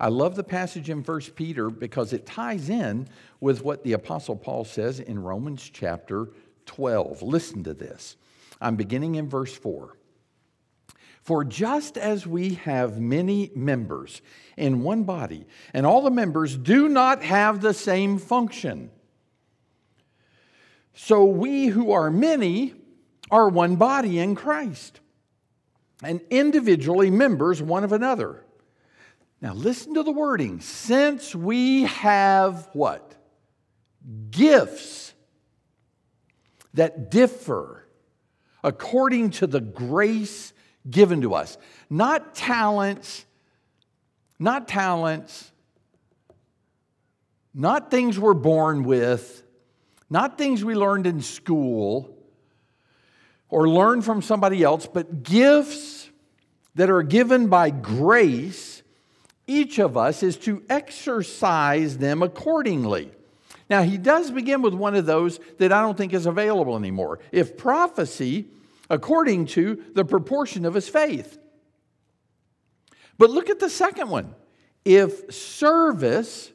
[0.00, 3.08] I love the passage in 1 Peter because it ties in
[3.40, 6.30] with what the Apostle Paul says in Romans chapter
[6.66, 7.22] 12.
[7.22, 8.16] Listen to this.
[8.60, 9.96] I'm beginning in verse 4.
[11.22, 14.22] For just as we have many members
[14.56, 18.90] in one body, and all the members do not have the same function,
[20.94, 22.74] so we who are many
[23.30, 25.00] are one body in Christ,
[26.02, 28.44] and individually members one of another.
[29.40, 30.60] Now listen to the wording.
[30.60, 33.14] Since we have what?
[34.30, 35.14] Gifts
[36.74, 37.86] that differ
[38.64, 40.52] according to the grace
[40.88, 41.56] given to us.
[41.88, 43.24] Not talents,
[44.38, 45.50] not talents,
[47.54, 49.42] not things we're born with,
[50.10, 52.17] not things we learned in school
[53.48, 56.10] or learn from somebody else, but gifts
[56.74, 58.82] that are given by grace.
[59.46, 63.10] Each of us is to exercise them accordingly.
[63.70, 67.20] Now, he does begin with one of those that I don't think is available anymore.
[67.32, 68.48] If prophecy,
[68.90, 71.38] according to the proportion of his faith.
[73.18, 74.34] But look at the second one.
[74.84, 76.50] If service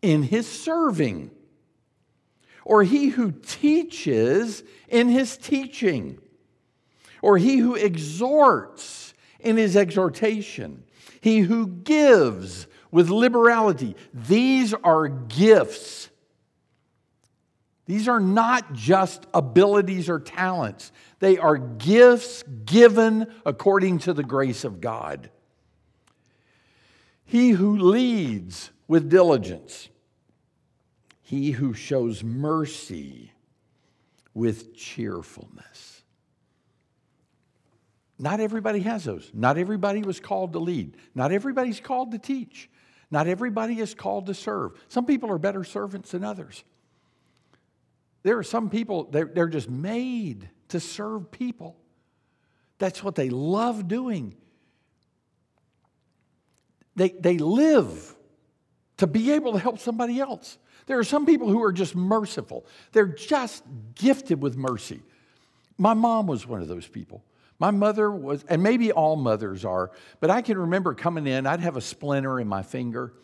[0.00, 1.30] in his serving,
[2.66, 6.18] or he who teaches in his teaching,
[7.22, 10.82] or he who exhorts in his exhortation,
[11.20, 13.94] he who gives with liberality.
[14.12, 16.10] These are gifts.
[17.86, 20.90] These are not just abilities or talents.
[21.20, 25.30] They are gifts given according to the grace of God.
[27.24, 29.88] He who leads with diligence,
[31.26, 33.32] he who shows mercy
[34.32, 36.02] with cheerfulness.
[38.16, 39.32] Not everybody has those.
[39.34, 40.96] Not everybody was called to lead.
[41.16, 42.70] Not everybody's called to teach.
[43.10, 44.80] Not everybody is called to serve.
[44.86, 46.62] Some people are better servants than others.
[48.22, 51.76] There are some people, they're, they're just made to serve people.
[52.78, 54.36] That's what they love doing.
[56.94, 58.14] They, they live
[58.98, 60.56] to be able to help somebody else.
[60.86, 63.64] There are some people who are just merciful, they're just
[63.94, 65.00] gifted with mercy.
[65.78, 67.22] My mom was one of those people.
[67.58, 71.60] My mother was, and maybe all mothers are, but I can remember coming in, I'd
[71.60, 73.14] have a splinter in my finger,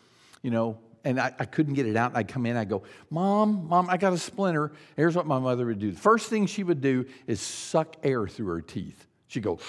[0.41, 2.15] you know, and I, I, couldn't get it out.
[2.15, 4.71] I'd come in, I'd go, Mom, Mom, I got a splinter.
[4.95, 5.91] Here's what my mother would do.
[5.91, 9.05] The first thing she would do is suck air through her teeth.
[9.27, 9.59] She'd go,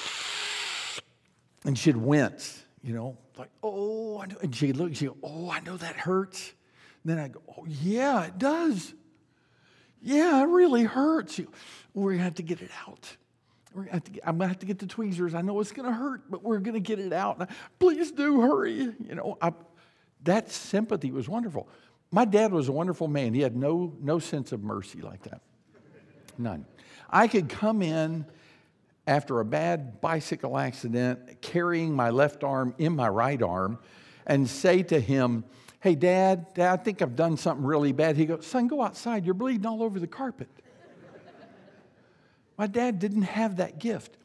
[1.64, 4.36] and she'd wince, you know, like, oh, I know.
[4.42, 6.52] And she'd look, she'd go, oh, I know that hurts.
[7.04, 8.94] Then I go, oh, yeah, it does.
[10.02, 11.40] Yeah, it really hurts.
[11.92, 13.16] We're going to have to get it out.
[13.74, 15.34] We're gonna get, I'm going to have to get the tweezers.
[15.34, 17.48] I know it's going to hurt, but we're going to get it out.
[17.78, 18.72] Please do hurry.
[18.74, 19.52] You know, I,
[20.22, 21.68] that sympathy was wonderful.
[22.10, 23.34] My dad was a wonderful man.
[23.34, 25.40] He had no, no sense of mercy like that.
[26.38, 26.64] None.
[27.10, 28.24] I could come in
[29.06, 33.78] after a bad bicycle accident, carrying my left arm in my right arm,
[34.26, 35.44] and say to him,
[35.84, 38.16] Hey, Dad, Dad, I think I've done something really bad.
[38.16, 39.26] He goes, Son, go outside.
[39.26, 40.48] You're bleeding all over the carpet.
[42.56, 44.16] my dad didn't have that gift.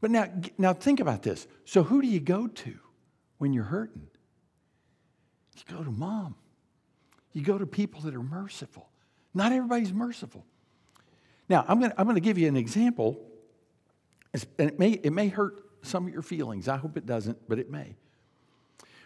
[0.00, 0.26] But now,
[0.58, 1.46] now think about this.
[1.64, 2.74] So, who do you go to
[3.38, 4.08] when you're hurting?
[5.56, 6.34] You go to mom.
[7.32, 8.88] You go to people that are merciful.
[9.34, 10.44] Not everybody's merciful.
[11.48, 13.20] Now, I'm going I'm to give you an example,
[14.34, 16.66] and it may, it may hurt some of your feelings.
[16.66, 17.94] I hope it doesn't, but it may.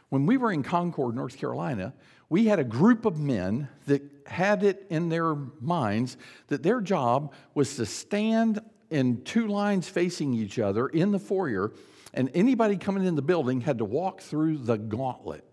[0.09, 1.95] When we were in Concord, North Carolina,
[2.29, 6.17] we had a group of men that had it in their minds
[6.49, 11.73] that their job was to stand in two lines facing each other in the foyer,
[12.15, 15.45] and anybody coming in the building had to walk through the gauntlet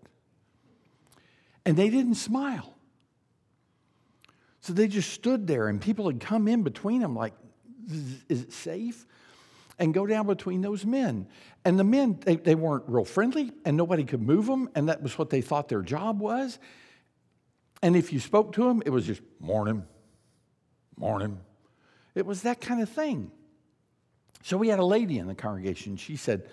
[1.64, 2.74] and they didn't smile.
[4.60, 7.34] So they just stood there, and people had come in between them, like,
[8.28, 9.06] is it safe?
[9.78, 11.26] And go down between those men.
[11.64, 15.02] And the men, they, they weren't real friendly, and nobody could move them, and that
[15.02, 16.58] was what they thought their job was.
[17.82, 19.84] And if you spoke to them, it was just morning,
[20.96, 21.40] morning.
[22.14, 23.30] It was that kind of thing.
[24.42, 25.96] So we had a lady in the congregation.
[25.96, 26.48] She said,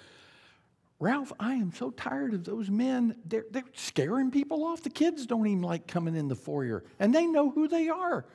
[1.00, 3.16] Ralph, I am so tired of those men.
[3.26, 4.84] They're, they're scaring people off.
[4.84, 8.26] The kids don't even like coming in the foyer, and they know who they are.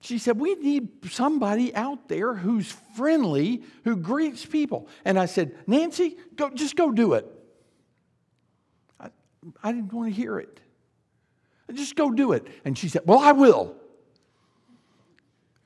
[0.00, 4.88] She said, We need somebody out there who's friendly, who greets people.
[5.04, 7.26] And I said, Nancy, go, just go do it.
[9.00, 9.10] I,
[9.62, 10.60] I didn't want to hear it.
[11.72, 12.46] Just go do it.
[12.64, 13.74] And she said, Well, I will.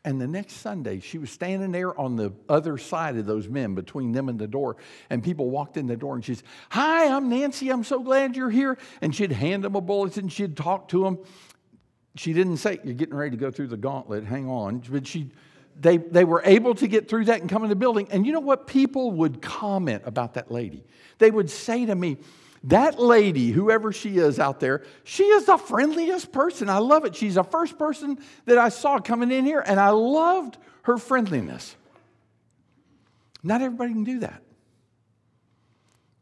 [0.05, 3.76] And the next Sunday, she was standing there on the other side of those men,
[3.76, 4.76] between them and the door.
[5.11, 7.68] And people walked in the door and she said, Hi, I'm Nancy.
[7.68, 8.78] I'm so glad you're here.
[9.01, 10.28] And she'd hand them a bulletin.
[10.28, 11.18] She'd talk to them.
[12.15, 14.25] She didn't say, You're getting ready to go through the gauntlet.
[14.25, 14.83] Hang on.
[14.91, 15.31] But she,
[15.81, 18.09] they, they were able to get through that and come in the building.
[18.11, 18.67] And you know what?
[18.67, 20.85] People would comment about that lady.
[21.19, 22.19] They would say to me,
[22.65, 26.69] that lady, whoever she is out there, she is the friendliest person.
[26.69, 27.17] I love it.
[27.17, 31.75] She's the first person that I saw coming in here, and I loved her friendliness.
[33.43, 34.43] Not everybody can do that,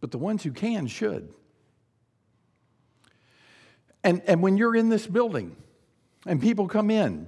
[0.00, 1.28] but the ones who can should.
[4.02, 5.54] And, and when you're in this building
[6.26, 7.26] and people come in,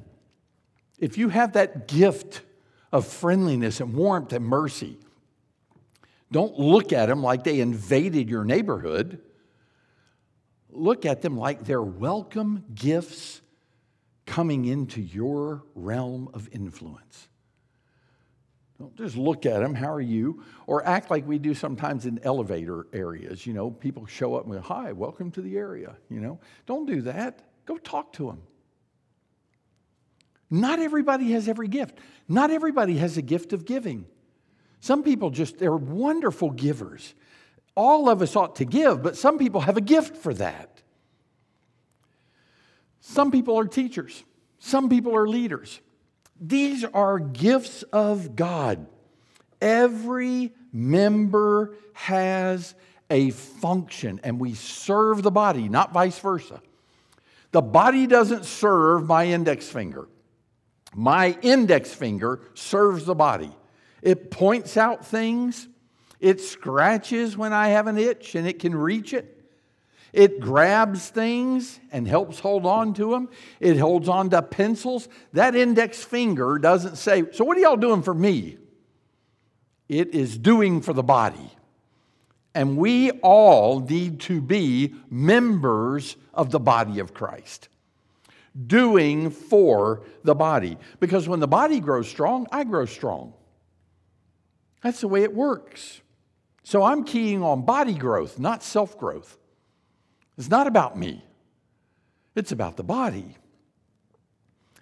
[0.98, 2.42] if you have that gift
[2.92, 4.98] of friendliness and warmth and mercy,
[6.30, 9.20] don't look at them like they invaded your neighborhood.
[10.70, 13.42] Look at them like they're welcome gifts
[14.24, 17.28] coming into your realm of influence.
[18.78, 20.42] Don't just look at them, how are you?
[20.66, 23.46] Or act like we do sometimes in elevator areas.
[23.46, 25.96] You know, people show up and go, hi, welcome to the area.
[26.08, 27.42] You know, don't do that.
[27.66, 28.42] Go talk to them.
[30.52, 31.96] Not everybody has every gift.
[32.28, 34.04] Not everybody has a gift of giving.
[34.80, 37.14] Some people just, they're wonderful givers.
[37.74, 40.82] All of us ought to give, but some people have a gift for that.
[43.00, 44.24] Some people are teachers,
[44.58, 45.80] some people are leaders.
[46.38, 48.86] These are gifts of God.
[49.60, 52.74] Every member has
[53.08, 56.60] a function, and we serve the body, not vice versa.
[57.52, 60.08] The body doesn't serve my index finger.
[60.94, 63.52] My index finger serves the body.
[64.02, 65.68] It points out things.
[66.20, 69.42] It scratches when I have an itch and it can reach it.
[70.12, 73.30] It grabs things and helps hold on to them.
[73.60, 75.08] It holds on to pencils.
[75.32, 78.58] That index finger doesn't say, So, what are y'all doing for me?
[79.88, 81.50] It is doing for the body.
[82.54, 87.68] And we all need to be members of the body of Christ,
[88.66, 90.78] doing for the body.
[91.00, 93.34] Because when the body grows strong, I grow strong.
[94.82, 96.00] That's the way it works.
[96.64, 99.38] So I'm keying on body growth, not self growth.
[100.38, 101.24] It's not about me,
[102.34, 103.36] it's about the body.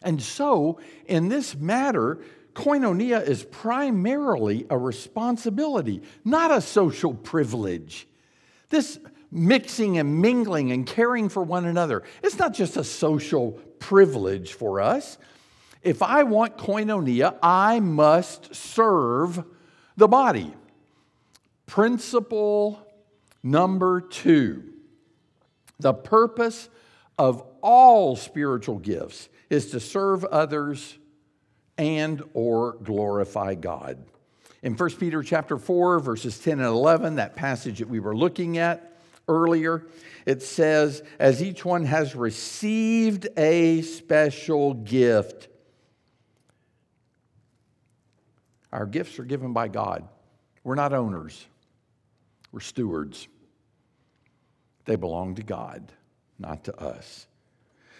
[0.02, 2.20] And so, in this matter,
[2.54, 8.08] koinonia is primarily a responsibility, not a social privilege.
[8.70, 8.98] This
[9.30, 14.80] mixing and mingling and caring for one another, it's not just a social privilege for
[14.80, 15.18] us.
[15.82, 19.42] If I want koinonia, I must serve
[19.96, 20.54] the body.
[21.66, 22.86] Principle
[23.42, 24.64] number two
[25.78, 26.68] the purpose
[27.18, 30.98] of all spiritual gifts is to serve others
[31.78, 34.04] and or glorify God.
[34.62, 38.58] In 1 Peter chapter 4 verses 10 and 11, that passage that we were looking
[38.58, 38.89] at
[39.30, 39.86] earlier,
[40.26, 45.48] it says as each one has received a special gift,
[48.72, 50.08] Our gifts are given by God.
[50.62, 51.46] We're not owners,
[52.52, 53.28] we're stewards.
[54.86, 55.92] They belong to God,
[56.38, 57.26] not to us.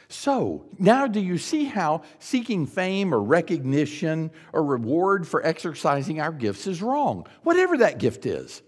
[0.09, 6.33] So, now do you see how seeking fame or recognition or reward for exercising our
[6.33, 7.27] gifts is wrong?
[7.45, 8.63] Whatever that gift is.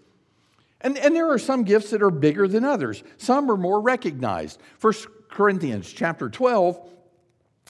[0.83, 3.03] And, and there are some gifts that are bigger than others.
[3.17, 4.59] Some are more recognized.
[4.81, 4.93] 1
[5.29, 6.89] Corinthians chapter 12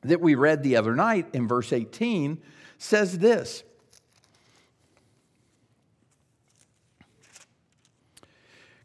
[0.04, 2.42] that we read the other night in verse 18
[2.78, 3.64] says this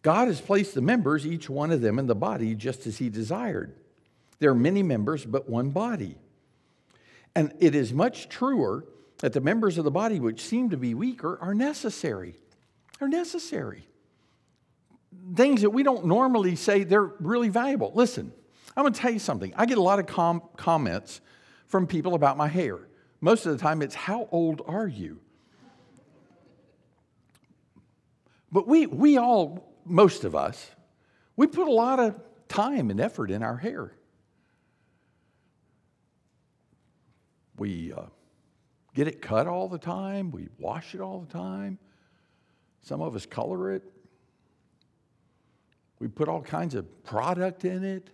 [0.02, 3.08] God has placed the members, each one of them, in the body just as He
[3.08, 3.74] desired.
[4.38, 6.16] There are many members, but one body.
[7.34, 8.84] And it is much truer
[9.18, 12.36] that the members of the body which seem to be weaker are necessary.
[13.00, 13.88] Are necessary.
[15.34, 17.92] Things that we don't normally say they're really valuable.
[17.94, 18.32] Listen,
[18.76, 19.52] I'm going to tell you something.
[19.56, 21.20] I get a lot of com- comments
[21.66, 22.78] from people about my hair.
[23.20, 25.20] Most of the time, it's how old are you?
[28.50, 30.70] But we, we all most of us,
[31.36, 33.92] we put a lot of time and effort in our hair.
[37.56, 38.02] We uh,
[38.94, 41.78] get it cut all the time, we wash it all the time.
[42.82, 43.82] Some of us color it.
[45.98, 48.10] We put all kinds of product in it.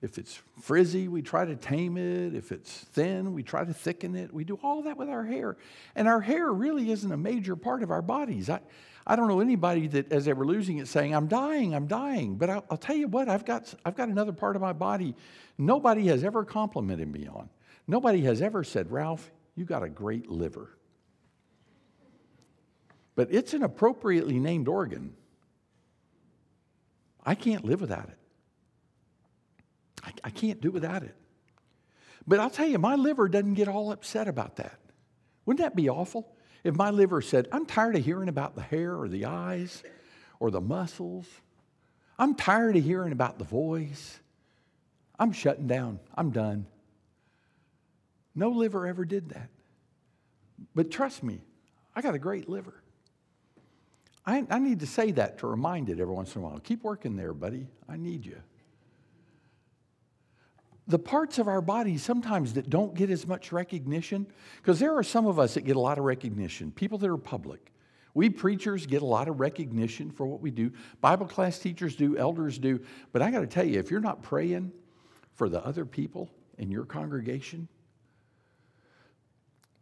[0.00, 2.34] If it's frizzy, we try to tame it.
[2.34, 4.32] If it's thin, we try to thicken it.
[4.32, 5.56] We do all that with our hair.
[5.96, 8.48] And our hair really isn't a major part of our bodies.
[8.48, 8.60] I,
[9.06, 12.36] I don't know anybody that, as they were losing it, saying, I'm dying, I'm dying.
[12.36, 15.16] But I'll, I'll, tell you what, I've got, I've got another part of my body
[15.58, 17.48] nobody has ever complimented me on.
[17.88, 20.68] Nobody has ever said, Ralph, you got a great liver.
[23.16, 25.14] But it's an appropriately named organ.
[27.28, 28.16] I can't live without it.
[30.02, 31.14] I, I can't do without it.
[32.26, 34.78] But I'll tell you, my liver doesn't get all upset about that.
[35.44, 36.34] Wouldn't that be awful?
[36.64, 39.82] If my liver said, I'm tired of hearing about the hair or the eyes
[40.40, 41.26] or the muscles,
[42.18, 44.18] I'm tired of hearing about the voice,
[45.18, 46.64] I'm shutting down, I'm done.
[48.34, 49.50] No liver ever did that.
[50.74, 51.42] But trust me,
[51.94, 52.82] I got a great liver.
[54.28, 56.58] I, I need to say that to remind it every once in a while.
[56.58, 57.66] Keep working there, buddy.
[57.88, 58.36] I need you
[60.88, 64.26] the parts of our body sometimes that don't get as much recognition,
[64.56, 67.18] because there are some of us that get a lot of recognition, people that are
[67.18, 67.72] public.
[68.14, 70.72] We preachers get a lot of recognition for what we do.
[71.02, 72.80] Bible class teachers do, elders do.
[73.12, 74.72] But I got to tell you, if you're not praying
[75.34, 77.68] for the other people in your congregation,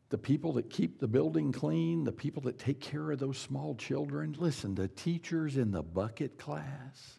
[0.08, 3.74] the people that keep the building clean, the people that take care of those small
[3.74, 7.18] children, listen, the teachers in the bucket class,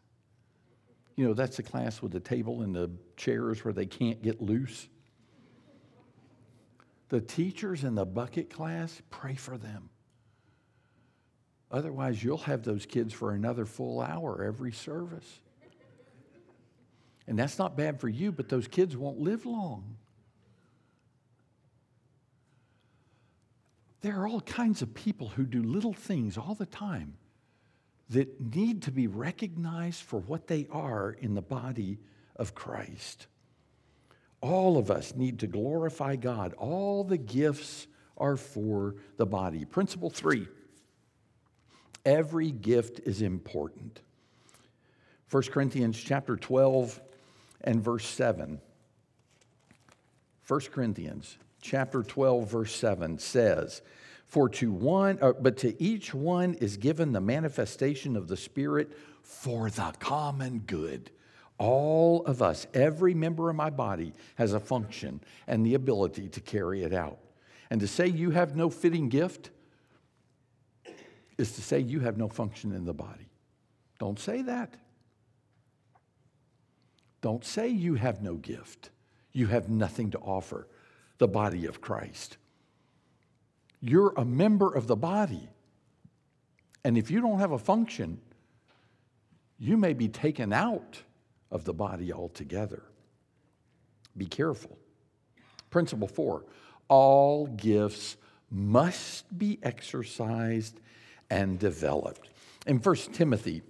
[1.16, 4.42] you know, that's the class with the table and the chairs where they can't get
[4.42, 4.88] loose.
[7.10, 9.90] The teachers in the bucket class, pray for them.
[11.72, 15.40] Otherwise, you'll have those kids for another full hour every service.
[17.28, 19.98] And that's not bad for you, but those kids won't live long.
[24.02, 27.16] There are all kinds of people who do little things all the time
[28.10, 32.00] that need to be recognized for what they are in the body
[32.36, 33.28] of Christ.
[34.40, 36.54] All of us need to glorify God.
[36.54, 37.88] All the gifts
[38.18, 39.66] are for the body.
[39.66, 40.48] Principle three
[42.06, 44.00] every gift is important.
[45.30, 47.02] 1 Corinthians chapter 12
[47.62, 48.62] and verse 7.
[50.48, 53.82] 1 Corinthians chapter 12 verse 7 says,
[54.28, 58.92] for to one, uh, but to each one is given the manifestation of the Spirit
[59.24, 61.12] for the common good.
[61.58, 66.42] All of us, every member of my body, has a function and the ability to
[66.42, 67.20] carry it out.
[67.70, 69.50] And to say you have no fitting gift
[71.38, 73.30] is to say you have no function in the body.
[73.98, 74.76] Don't say that.
[77.22, 78.90] Don't say you have no gift.
[79.32, 80.68] You have nothing to offer
[81.18, 82.38] the body of Christ.
[83.82, 85.50] You're a member of the body.
[86.84, 88.20] And if you don't have a function,
[89.60, 91.02] you may be taken out
[91.52, 92.84] of the body altogether.
[94.16, 94.78] Be careful.
[95.70, 96.46] Principle four
[96.90, 98.16] all gifts
[98.50, 100.80] must be exercised
[101.30, 102.30] and developed.
[102.66, 103.62] In 1 Timothy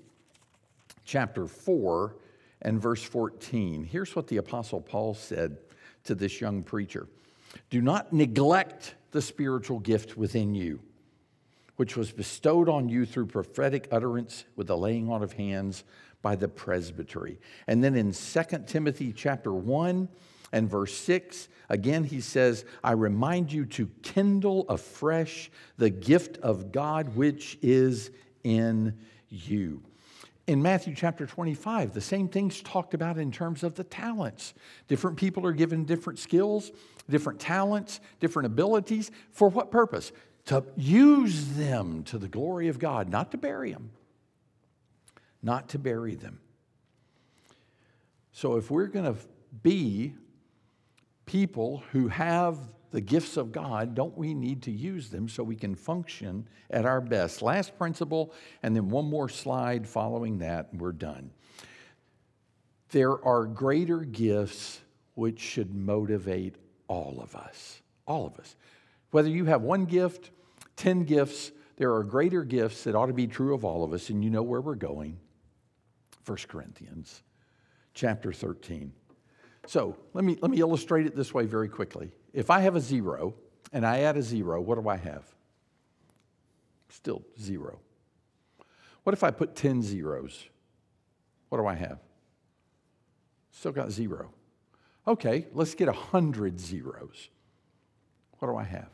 [1.04, 2.16] chapter 4
[2.62, 5.58] and verse 14, here's what the Apostle Paul said
[6.04, 7.08] to this young preacher
[7.70, 10.80] Do not neglect the spiritual gift within you,
[11.76, 15.84] which was bestowed on you through prophetic utterance with the laying on of hands
[16.22, 17.40] by the presbytery.
[17.68, 20.10] And then in 2 Timothy chapter 1
[20.52, 26.72] and verse 6, again he says, I remind you to kindle afresh the gift of
[26.72, 28.12] God which is
[28.44, 28.98] in
[29.30, 29.84] you.
[30.48, 34.54] In Matthew chapter 25, the same thing's talked about in terms of the talents.
[34.88, 36.72] Different people are given different skills,
[37.10, 39.12] different talents, different abilities.
[39.32, 40.14] For what purpose?
[40.46, 43.92] To use them to the glory of God, not to bury them.
[45.44, 46.40] Not to bury them.
[48.32, 49.20] So if we're going to
[49.64, 50.14] be
[51.26, 52.58] people who have
[52.92, 56.86] the gifts of God, don't we need to use them so we can function at
[56.86, 57.42] our best?
[57.42, 58.34] Last principle,
[58.64, 61.32] and then one more slide following that, and we're done.
[62.92, 64.80] There are greater gifts
[65.16, 66.56] which should motivate
[66.88, 67.82] all of us.
[68.06, 68.56] All of us.
[69.12, 70.32] Whether you have one gift,
[70.78, 74.10] 10 gifts, there are greater gifts that ought to be true of all of us,
[74.10, 75.18] and you know where we're going.
[76.26, 77.24] 1 Corinthians
[77.94, 78.92] chapter 13.
[79.66, 82.12] So let me, let me illustrate it this way very quickly.
[82.34, 83.34] If I have a zero
[83.72, 85.24] and I add a zero, what do I have?
[86.90, 87.80] Still zero.
[89.04, 90.48] What if I put 10 zeros?
[91.50, 92.00] What do I have?
[93.52, 94.32] Still got zero.
[95.08, 97.30] Okay, let's get 100 zeros.
[98.40, 98.90] What do I have?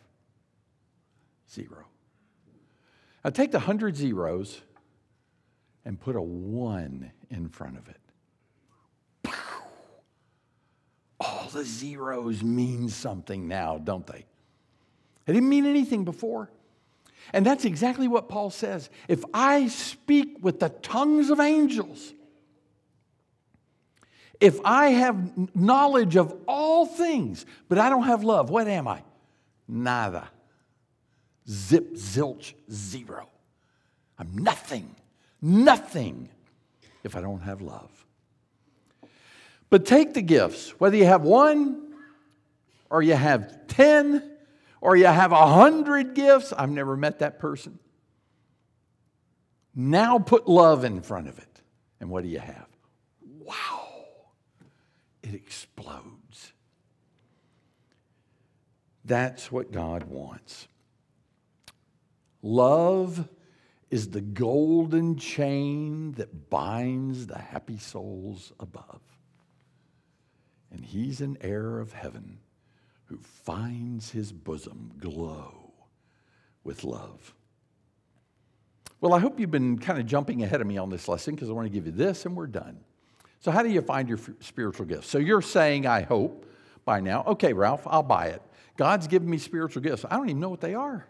[1.52, 1.86] Zero.
[3.24, 4.62] Now take the 100 zeros
[5.86, 8.00] and put a one in front of it.
[11.20, 14.26] All the zeros mean something now, don't they?
[15.26, 16.50] They didn't mean anything before.
[17.32, 18.90] And that's exactly what Paul says.
[19.08, 22.14] If I speak with the tongues of angels,
[24.42, 29.02] if I have knowledge of all things, but I don't have love, what am I?
[29.68, 30.28] Nada.
[31.48, 33.30] Zip, zilch, zero.
[34.20, 34.94] I'm nothing,
[35.42, 36.30] nothing
[37.04, 37.90] if I don't have love.
[39.74, 41.96] But take the gifts, whether you have one
[42.92, 44.32] or you have 10
[44.82, 46.54] or you have a hundred gifts.
[46.54, 47.80] I've never met that person.
[49.74, 51.62] Now put love in front of it.
[52.00, 52.68] And what do you have?
[53.40, 53.88] Wow.
[55.24, 56.54] It explodes.
[59.04, 60.68] That's what God wants.
[62.44, 63.28] Love
[63.90, 69.02] is the golden chain that binds the happy souls above.
[70.74, 72.40] And he's an heir of heaven
[73.06, 75.72] who finds his bosom glow
[76.64, 77.34] with love.
[79.00, 81.50] Well, I hope you've been kind of jumping ahead of me on this lesson because
[81.50, 82.80] I want to give you this and we're done.
[83.40, 85.10] So, how do you find your spiritual gifts?
[85.10, 86.46] So, you're saying, I hope
[86.86, 88.42] by now, okay, Ralph, I'll buy it.
[88.78, 90.06] God's given me spiritual gifts.
[90.10, 91.06] I don't even know what they are.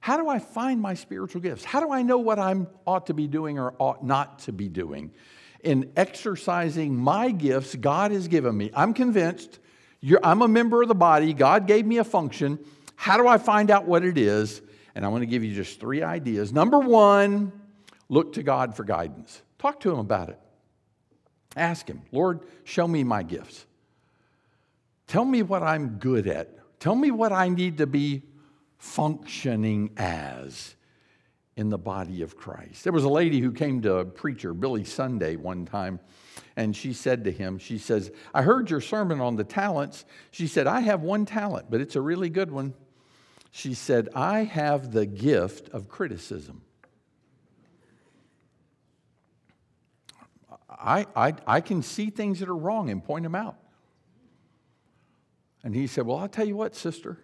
[0.00, 1.64] How do I find my spiritual gifts?
[1.64, 2.54] How do I know what I
[2.86, 5.12] ought to be doing or ought not to be doing?
[5.64, 9.58] In exercising my gifts God has given me, I'm convinced
[10.22, 11.32] I'm a member of the body.
[11.32, 12.58] God gave me a function.
[12.96, 14.60] How do I find out what it is?
[14.94, 16.52] And I want to give you just three ideas.
[16.52, 17.52] Number one,
[18.08, 19.42] look to God for guidance.
[19.58, 20.38] Talk to Him about it.
[21.56, 23.64] Ask Him, Lord, show me my gifts.
[25.06, 26.50] Tell me what I'm good at.
[26.80, 28.22] Tell me what I need to be
[28.78, 30.74] functioning as
[31.56, 32.84] in the body of Christ.
[32.84, 36.00] There was a lady who came to a preacher, Billy Sunday, one time,
[36.56, 40.04] and she said to him, She says, I heard your sermon on the talents.
[40.30, 42.74] She said, I have one talent, but it's a really good one.
[43.50, 46.62] She said, I have the gift of criticism.
[50.68, 53.56] I, I, I can see things that are wrong and point them out.
[55.62, 57.18] And he said, Well, I'll tell you what, sister.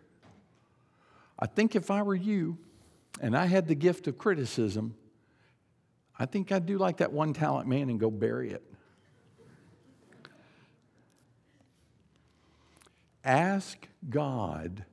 [1.38, 2.58] I think if I were you
[3.20, 4.94] and I had the gift of criticism,
[6.18, 8.62] I think I'd do like that one talent man and go bury it.
[13.24, 14.84] Ask God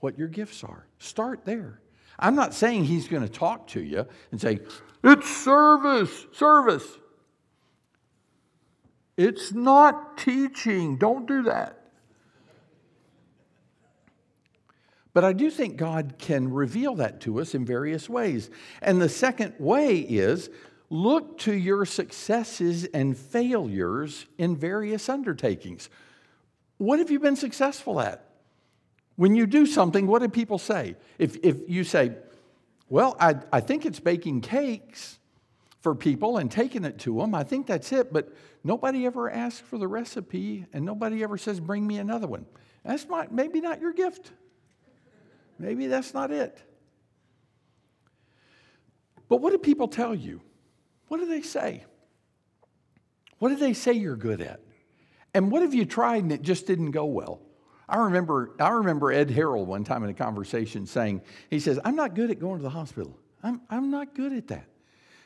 [0.00, 0.86] what your gifts are.
[0.98, 1.80] Start there.
[2.18, 4.60] I'm not saying he's going to talk to you and say,
[5.02, 6.86] It's service, service.
[9.16, 10.96] It's not teaching.
[10.96, 11.81] Don't do that.
[15.14, 18.50] But I do think God can reveal that to us in various ways.
[18.80, 20.48] And the second way is
[20.88, 25.90] look to your successes and failures in various undertakings.
[26.78, 28.26] What have you been successful at?
[29.16, 30.96] When you do something, what do people say?
[31.18, 32.12] If, if you say,
[32.88, 35.18] Well, I, I think it's baking cakes
[35.80, 38.34] for people and taking it to them, I think that's it, but
[38.64, 42.46] nobody ever asks for the recipe and nobody ever says, Bring me another one.
[42.84, 44.32] That's not, maybe not your gift.
[45.62, 46.60] Maybe that's not it.
[49.28, 50.40] But what do people tell you?
[51.06, 51.84] What do they say?
[53.38, 54.60] What do they say you're good at?
[55.32, 57.40] And what have you tried and it just didn't go well?
[57.88, 61.94] I remember, I remember Ed Harrell one time in a conversation saying, he says, I'm
[61.94, 63.16] not good at going to the hospital.
[63.40, 64.66] I'm, I'm not good at that.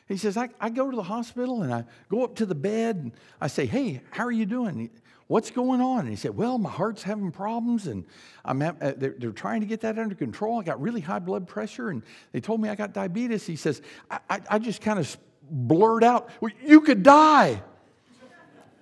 [0.07, 2.97] He says, I, I go to the hospital and I go up to the bed
[2.97, 3.11] and
[3.41, 4.91] I say, Hey, how are you doing?
[5.27, 6.01] What's going on?
[6.01, 8.05] And he said, Well, my heart's having problems and
[8.45, 10.59] I'm ha- uh, they're, they're, trying to get that under control.
[10.59, 12.01] I got really high blood pressure and
[12.31, 13.45] they told me I got diabetes.
[13.45, 15.17] He says, I, I, I just kind of
[15.49, 17.61] blurred out, well, You could die.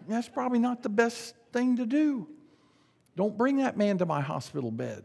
[0.08, 2.28] That's probably not the best thing to do.
[3.16, 5.04] Don't bring that man to my hospital bed.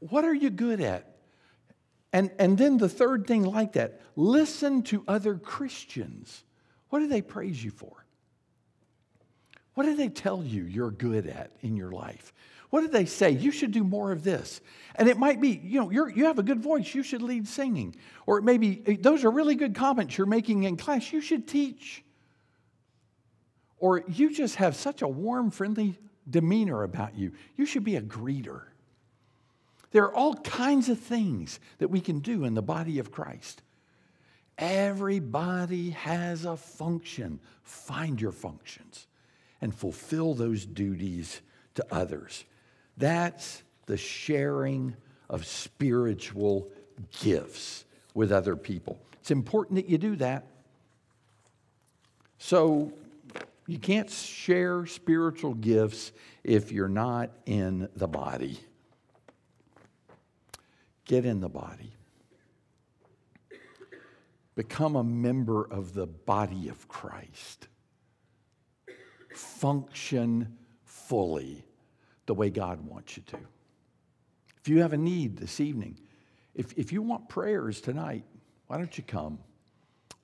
[0.00, 1.16] What are you good at?
[2.12, 6.42] And, and then the third thing like that listen to other Christians.
[6.88, 8.04] What do they praise you for?
[9.78, 12.32] What do they tell you you're good at in your life?
[12.70, 13.30] What do they say?
[13.30, 14.60] You should do more of this.
[14.96, 17.94] And it might be, you know, you have a good voice, you should lead singing.
[18.26, 21.20] Or it may be, eh, those are really good comments you're making in class, you
[21.20, 22.02] should teach.
[23.78, 25.96] Or you just have such a warm, friendly
[26.28, 28.62] demeanor about you, you should be a greeter.
[29.92, 33.62] There are all kinds of things that we can do in the body of Christ.
[34.58, 37.38] Everybody has a function.
[37.62, 39.06] Find your functions
[39.60, 41.40] and fulfill those duties
[41.74, 42.44] to others.
[42.96, 44.96] That's the sharing
[45.28, 46.68] of spiritual
[47.20, 47.84] gifts
[48.14, 48.98] with other people.
[49.20, 50.46] It's important that you do that.
[52.38, 52.92] So,
[53.66, 58.58] you can't share spiritual gifts if you're not in the body.
[61.04, 61.92] Get in the body.
[64.54, 67.67] Become a member of the body of Christ.
[69.38, 71.64] Function fully
[72.26, 73.38] the way God wants you to.
[74.60, 75.96] If you have a need this evening,
[76.56, 78.24] if, if you want prayers tonight,
[78.66, 79.38] why don't you come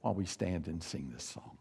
[0.00, 1.56] while we stand and sing this song?